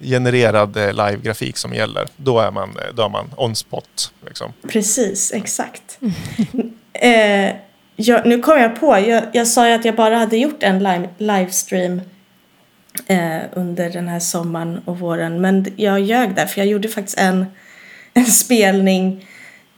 [0.00, 2.06] genererad eh, live-grafik som gäller.
[2.16, 4.12] Då är man, eh, då är man on spot.
[4.26, 4.52] Liksom.
[4.68, 5.98] Precis, exakt.
[6.92, 7.54] eh,
[7.96, 10.78] jag, nu kom jag på, jag, jag sa ju att jag bara hade gjort en
[10.78, 12.00] live, livestream
[13.06, 15.40] eh, under den här sommaren och våren.
[15.40, 17.46] Men jag ljög där, för jag gjorde faktiskt en,
[18.14, 19.26] en spelning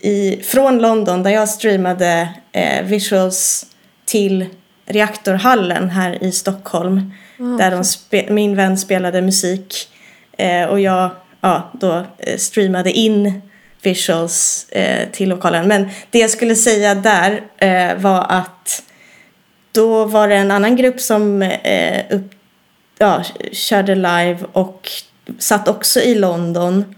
[0.00, 3.66] i, från London där jag streamade eh, visuals
[4.04, 4.46] till
[4.86, 7.12] reaktorhallen här i Stockholm.
[7.38, 7.56] Mm.
[7.56, 7.84] Där de
[8.34, 9.88] min vän spelade musik
[10.40, 13.42] Eh, och jag ja, då eh, streamade in
[13.82, 15.68] visuals eh, till lokalen.
[15.68, 18.82] Men det jag skulle säga där eh, var att
[19.72, 22.30] då var det en annan grupp som eh, upp,
[22.98, 24.90] ja, körde live och
[25.38, 26.94] satt också i London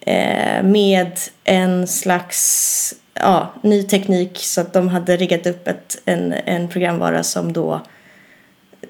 [0.00, 1.12] eh, med
[1.44, 7.22] en slags ja, ny teknik så att de hade riggat upp ett, en, en programvara
[7.22, 7.80] som då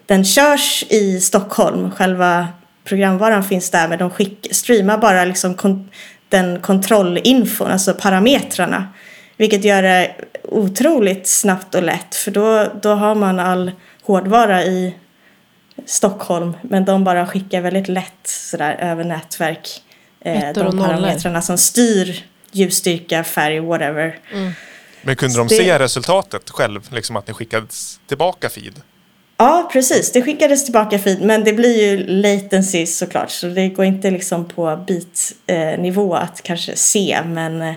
[0.06, 2.48] den körs i Stockholm, själva
[2.84, 5.90] programvaran finns där men de skick, streamar bara liksom kon,
[6.28, 8.88] den kontrollinfon, alltså parametrarna.
[9.36, 13.72] Vilket gör det otroligt snabbt och lätt för då, då har man all
[14.02, 14.94] hårdvara i
[15.86, 19.82] Stockholm men de bara skickar väldigt lätt sådär över nätverk
[20.20, 22.24] eh, de parametrarna som styr
[22.56, 24.18] ljusstyrka, färg, whatever.
[25.02, 26.88] Men kunde de Det- se resultatet själv?
[26.92, 28.80] Liksom att det skickades tillbaka feed?
[29.36, 30.12] Ja, precis.
[30.12, 33.30] Det skickades tillbaka feed, men det blir ju latency såklart.
[33.30, 37.74] Så det går inte liksom på bitnivå att kanske se, men eh,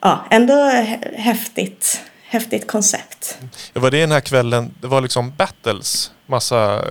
[0.00, 2.00] ja, ändå hä- häftigt.
[2.28, 3.38] Häftigt koncept.
[3.72, 6.82] Det var det den här kvällen, det var liksom battles, massa eh,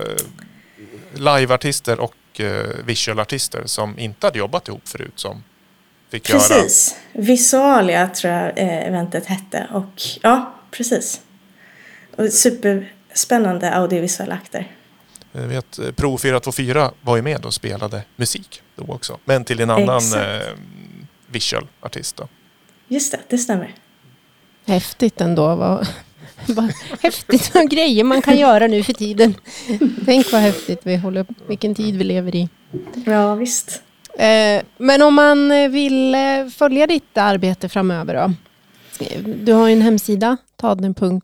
[1.14, 5.42] liveartister och eh, visualartister som inte hade jobbat ihop förut som
[6.10, 6.38] fick göra.
[6.40, 6.96] Precis.
[7.12, 9.66] Visualia tror jag eh, eventet hette.
[9.72, 11.20] Och ja, precis.
[12.16, 14.72] Och superspännande audiovisuella akter.
[15.32, 19.18] Jag vet, eh, Pro 424 var ju med och spelade musik då också.
[19.24, 20.46] Men till en annan Exakt.
[20.46, 20.52] eh,
[21.26, 22.28] visualartist då.
[22.88, 23.74] Just det, det stämmer.
[24.66, 25.54] Häftigt ändå.
[25.54, 25.88] Vad,
[26.46, 29.34] vad häftigt vad grejer man kan göra nu för tiden.
[30.04, 32.48] Tänk vad häftigt vi håller, vilken tid vi lever i.
[33.06, 33.82] Ja, visst.
[34.18, 38.32] Eh, men om man eh, vill eh, följa ditt arbete framöver då?
[39.44, 41.20] Du har ju en hemsida, tadnen.com.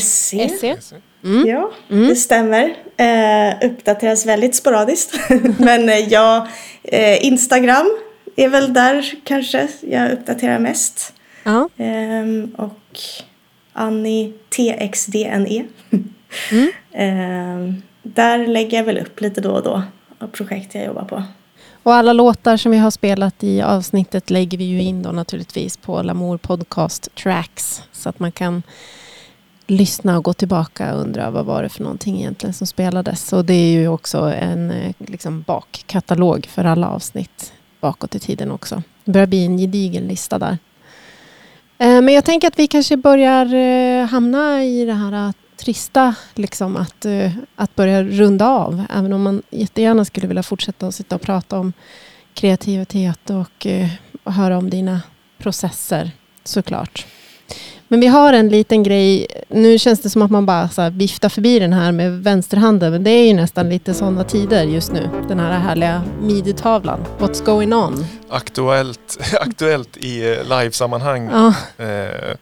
[0.00, 0.34] SC.
[0.60, 0.76] SE.
[1.24, 1.46] Mm.
[1.48, 2.08] Ja, Mm.
[2.08, 2.74] det stämmer.
[2.96, 5.14] Eh, uppdateras väldigt sporadiskt.
[5.58, 6.46] Men eh, jag,
[6.82, 7.86] eh, Instagram
[8.36, 11.12] är väl där kanske jag uppdaterar mest.
[11.44, 11.68] Ja.
[11.76, 12.98] Ehm, och
[13.72, 15.64] Annie TXDNE.
[16.50, 16.70] Mm.
[16.92, 19.82] Ehm, där lägger jag väl upp lite då och då
[20.24, 21.22] och projekt jag jobbar på.
[21.82, 25.76] Och alla låtar som vi har spelat i avsnittet lägger vi ju in då naturligtvis
[25.76, 27.82] på Lamour Podcast Tracks.
[27.92, 28.62] Så att man kan
[29.66, 33.32] lyssna och gå tillbaka och undra vad var det för någonting egentligen som spelades.
[33.32, 38.50] Och det är ju också en eh, liksom, bakkatalog för alla avsnitt bakåt i tiden
[38.50, 38.82] också.
[39.04, 40.58] Det börjar bli en gedigen lista där.
[41.78, 46.14] Eh, men jag tänker att vi kanske börjar eh, hamna i det här att trista,
[46.34, 48.84] liksom att, eh, att börja runda av.
[48.90, 51.72] Även om man jättegärna skulle vilja fortsätta att sitta och prata om
[52.34, 53.88] kreativitet och, eh,
[54.24, 55.00] och höra om dina
[55.38, 56.10] processer
[56.44, 57.06] såklart.
[57.88, 59.26] Men vi har en liten grej.
[59.48, 62.92] Nu känns det som att man bara så viftar förbi den här med vänsterhanden.
[62.92, 65.08] Men det är ju nästan lite sådana tider just nu.
[65.28, 67.04] Den här härliga midi-tavlan.
[67.18, 68.06] What's going on?
[68.28, 71.28] Aktuellt, aktuellt i eh, livesammanhang.
[71.32, 72.36] Ja, Eh,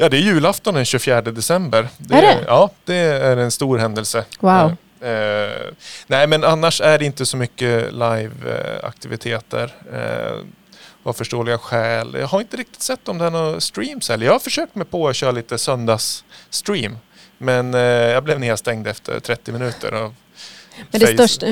[0.00, 1.88] ja, det är julafton den 24 december.
[2.10, 2.44] Är det?
[2.46, 4.24] Ja, det är en stor händelse.
[4.40, 4.76] Wow.
[5.00, 5.72] Eh, eh,
[6.06, 9.74] nej, men annars är det inte så mycket live-aktiviteter.
[9.92, 10.44] Eh,
[11.02, 12.16] av förståeliga skäl.
[12.20, 14.26] Jag har inte riktigt sett om det är några streams heller.
[14.26, 16.98] Jag har försökt mig på att köra lite söndagsstream.
[17.38, 19.92] Men eh, jag blev nedstängd efter 30 minuter.
[19.92, 20.14] Av
[20.90, 21.46] men det största...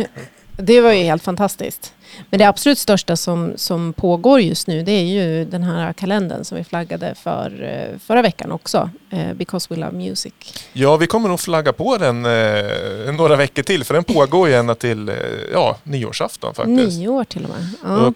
[0.58, 1.92] Det var ju helt fantastiskt.
[2.30, 6.44] Men det absolut största som, som pågår just nu det är ju den här kalendern
[6.44, 8.90] som vi flaggade för eh, förra veckan också.
[9.10, 10.32] Eh, Because we love music.
[10.72, 13.84] Ja, vi kommer nog flagga på den eh, några veckor till.
[13.84, 15.12] För den pågår ju ända till
[15.52, 16.98] ja, nyårsafton faktiskt.
[16.98, 17.68] Nio år till och med.
[17.84, 18.06] Ja.
[18.06, 18.14] Och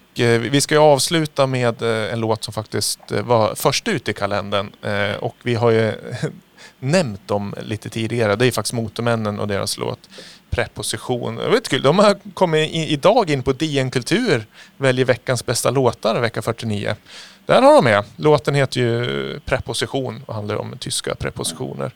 [0.50, 4.70] vi ska ju avsluta med en låt som faktiskt var först ut i kalendern.
[5.20, 5.92] Och vi har ju
[6.78, 8.36] nämnt dem lite tidigare.
[8.36, 10.08] Det är faktiskt Motormännen och deras låt
[10.50, 11.36] Preposition.
[11.36, 14.46] Vet kul, de har kommit i, idag in på DN Kultur,
[14.76, 16.96] väljer veckans bästa låtar vecka 49.
[17.46, 18.04] Där har de med.
[18.16, 21.92] Låten heter ju Preposition och handlar om tyska prepositioner.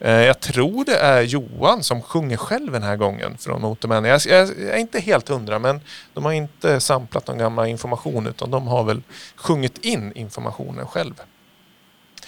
[0.00, 4.10] Eh, Jag tror det är Johan som sjunger själv den här gången från Motormännen.
[4.26, 5.80] Jag, är inte helt hundra men
[6.14, 9.02] de har inte samplat någon gammal information utan de har väl
[9.36, 11.14] sjungit in informationen själv.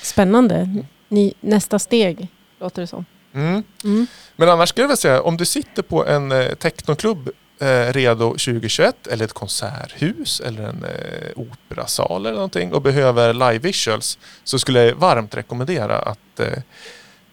[0.02, 0.84] Spännande.
[1.08, 2.28] Ny, nästa steg,
[2.61, 3.04] låter det som.
[3.35, 3.62] Mm.
[3.85, 4.07] Mm.
[4.37, 8.31] Men annars skulle jag vilja säga om du sitter på en eh, technoklubb eh, redo
[8.31, 14.59] 2021 eller ett konserthus eller en eh, operasal eller någonting och behöver live visuals så
[14.59, 16.47] skulle jag varmt rekommendera att eh,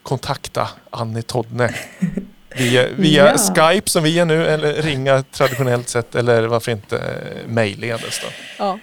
[0.04, 1.76] kontakta Annie Todne
[2.58, 3.38] via, via Ja.
[3.38, 8.28] Skype som vi är nu eller ringa traditionellt sett eller varför inte eh, mejlledes då.
[8.58, 8.80] Ja.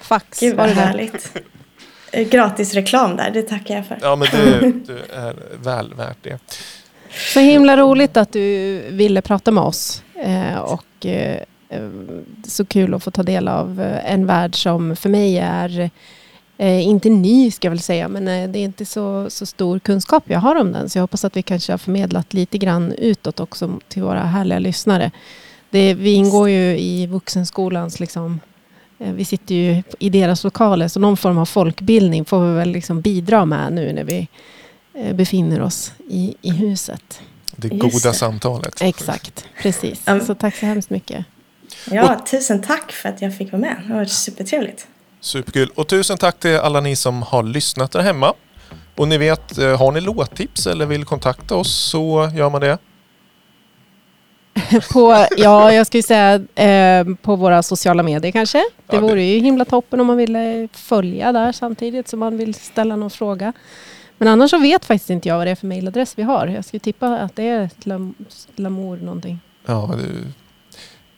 [0.00, 1.32] Fax Gud vad härligt.
[2.12, 3.98] Eh, Gratis reklam där, det tackar jag för.
[4.02, 6.38] Ja men du, du är väl värt det.
[7.10, 10.02] Så himla roligt att du ville prata med oss.
[10.14, 11.42] Eh, och eh,
[12.46, 15.90] så kul att få ta del av en värld som för mig är
[16.58, 20.24] eh, inte ny ska jag väl säga, men det är inte så, så stor kunskap
[20.26, 20.88] jag har om den.
[20.88, 24.58] Så jag hoppas att vi kanske har förmedlat lite grann utåt också till våra härliga
[24.58, 25.10] lyssnare.
[25.70, 28.40] Det, vi ingår ju i vuxenskolans liksom,
[28.98, 33.00] vi sitter ju i deras lokaler, så någon form av folkbildning får vi väl liksom
[33.00, 34.28] bidra med nu när vi
[34.94, 37.20] eh, befinner oss i, i huset.
[37.56, 38.14] Det Just goda det.
[38.18, 38.82] samtalet.
[38.82, 40.04] Exakt, precis.
[40.26, 41.24] Så tack så hemskt mycket.
[41.90, 43.76] Ja, tusen tack för att jag fick vara med.
[43.86, 44.86] Det var supertrevligt.
[45.20, 45.70] Superkul.
[45.74, 48.34] Och tusen tack till alla ni som har lyssnat där hemma.
[48.96, 52.78] Och ni vet, eh, har ni låttips eller vill kontakta oss så gör man det.
[54.92, 58.58] på, ja, jag skulle säga eh, på våra sociala medier kanske.
[58.86, 62.54] Det Ja, vore ju himla toppen om man ville följa där samtidigt som man vill
[62.54, 63.52] ställa någon fråga.
[64.18, 66.46] Men annars så vet faktiskt inte jag vad det är för mejladress vi har.
[66.46, 67.70] Jag skulle tippa att det är
[68.56, 69.40] Lamour någonting.
[69.66, 70.32] Ja, det,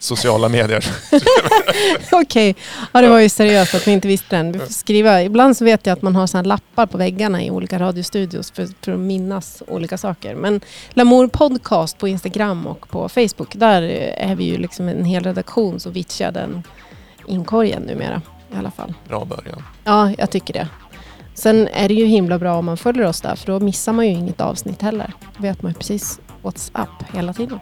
[0.01, 0.85] sociala medier.
[2.11, 2.55] Okej,
[2.91, 4.51] ja, det var ju seriöst att vi inte visste den.
[4.51, 5.23] Vi får skriva.
[5.23, 8.67] Ibland så vet jag att man har såna lappar på väggarna i olika radiostudios för,
[8.81, 10.35] för att minnas olika saker.
[10.35, 13.81] Men Lamour Podcast på Instagram och på Facebook, där
[14.17, 16.63] är vi ju liksom en hel redaktion som vitchar den
[17.27, 18.21] inkorgen numera
[18.53, 18.93] i alla fall.
[19.07, 19.63] Bra början.
[19.83, 20.67] Ja, jag tycker det.
[21.33, 24.07] Sen är det ju himla bra om man följer oss där, för då missar man
[24.07, 25.13] ju inget avsnitt heller.
[25.37, 27.59] Då vet man ju precis what's up hela tiden.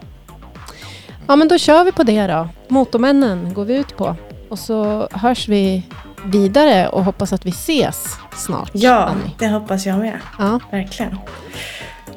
[1.30, 2.48] Ja, men då kör vi på det då.
[2.68, 4.16] Motormännen går vi ut på.
[4.48, 5.86] Och så hörs vi
[6.24, 8.70] vidare och hoppas att vi ses snart.
[8.72, 9.34] Ja, Annie.
[9.38, 10.18] det hoppas jag med.
[10.38, 10.60] Ja.
[10.70, 11.18] Verkligen.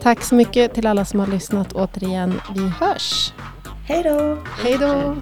[0.02, 2.42] Tack så mycket till alla som har lyssnat återigen.
[2.56, 3.34] Vi hörs.
[3.86, 4.38] Hej då.
[4.64, 5.16] Hej då.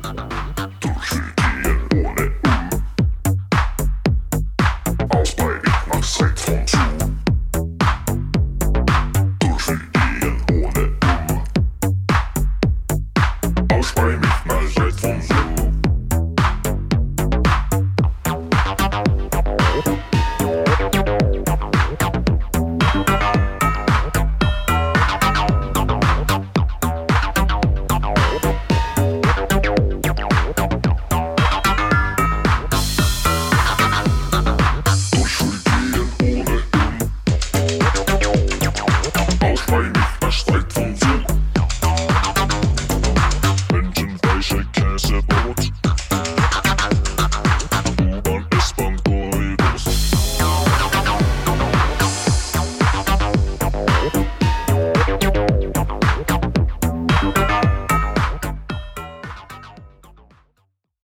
[5.17, 5.59] Ausbei,
[5.93, 7.10] nach Zeit von Schuh.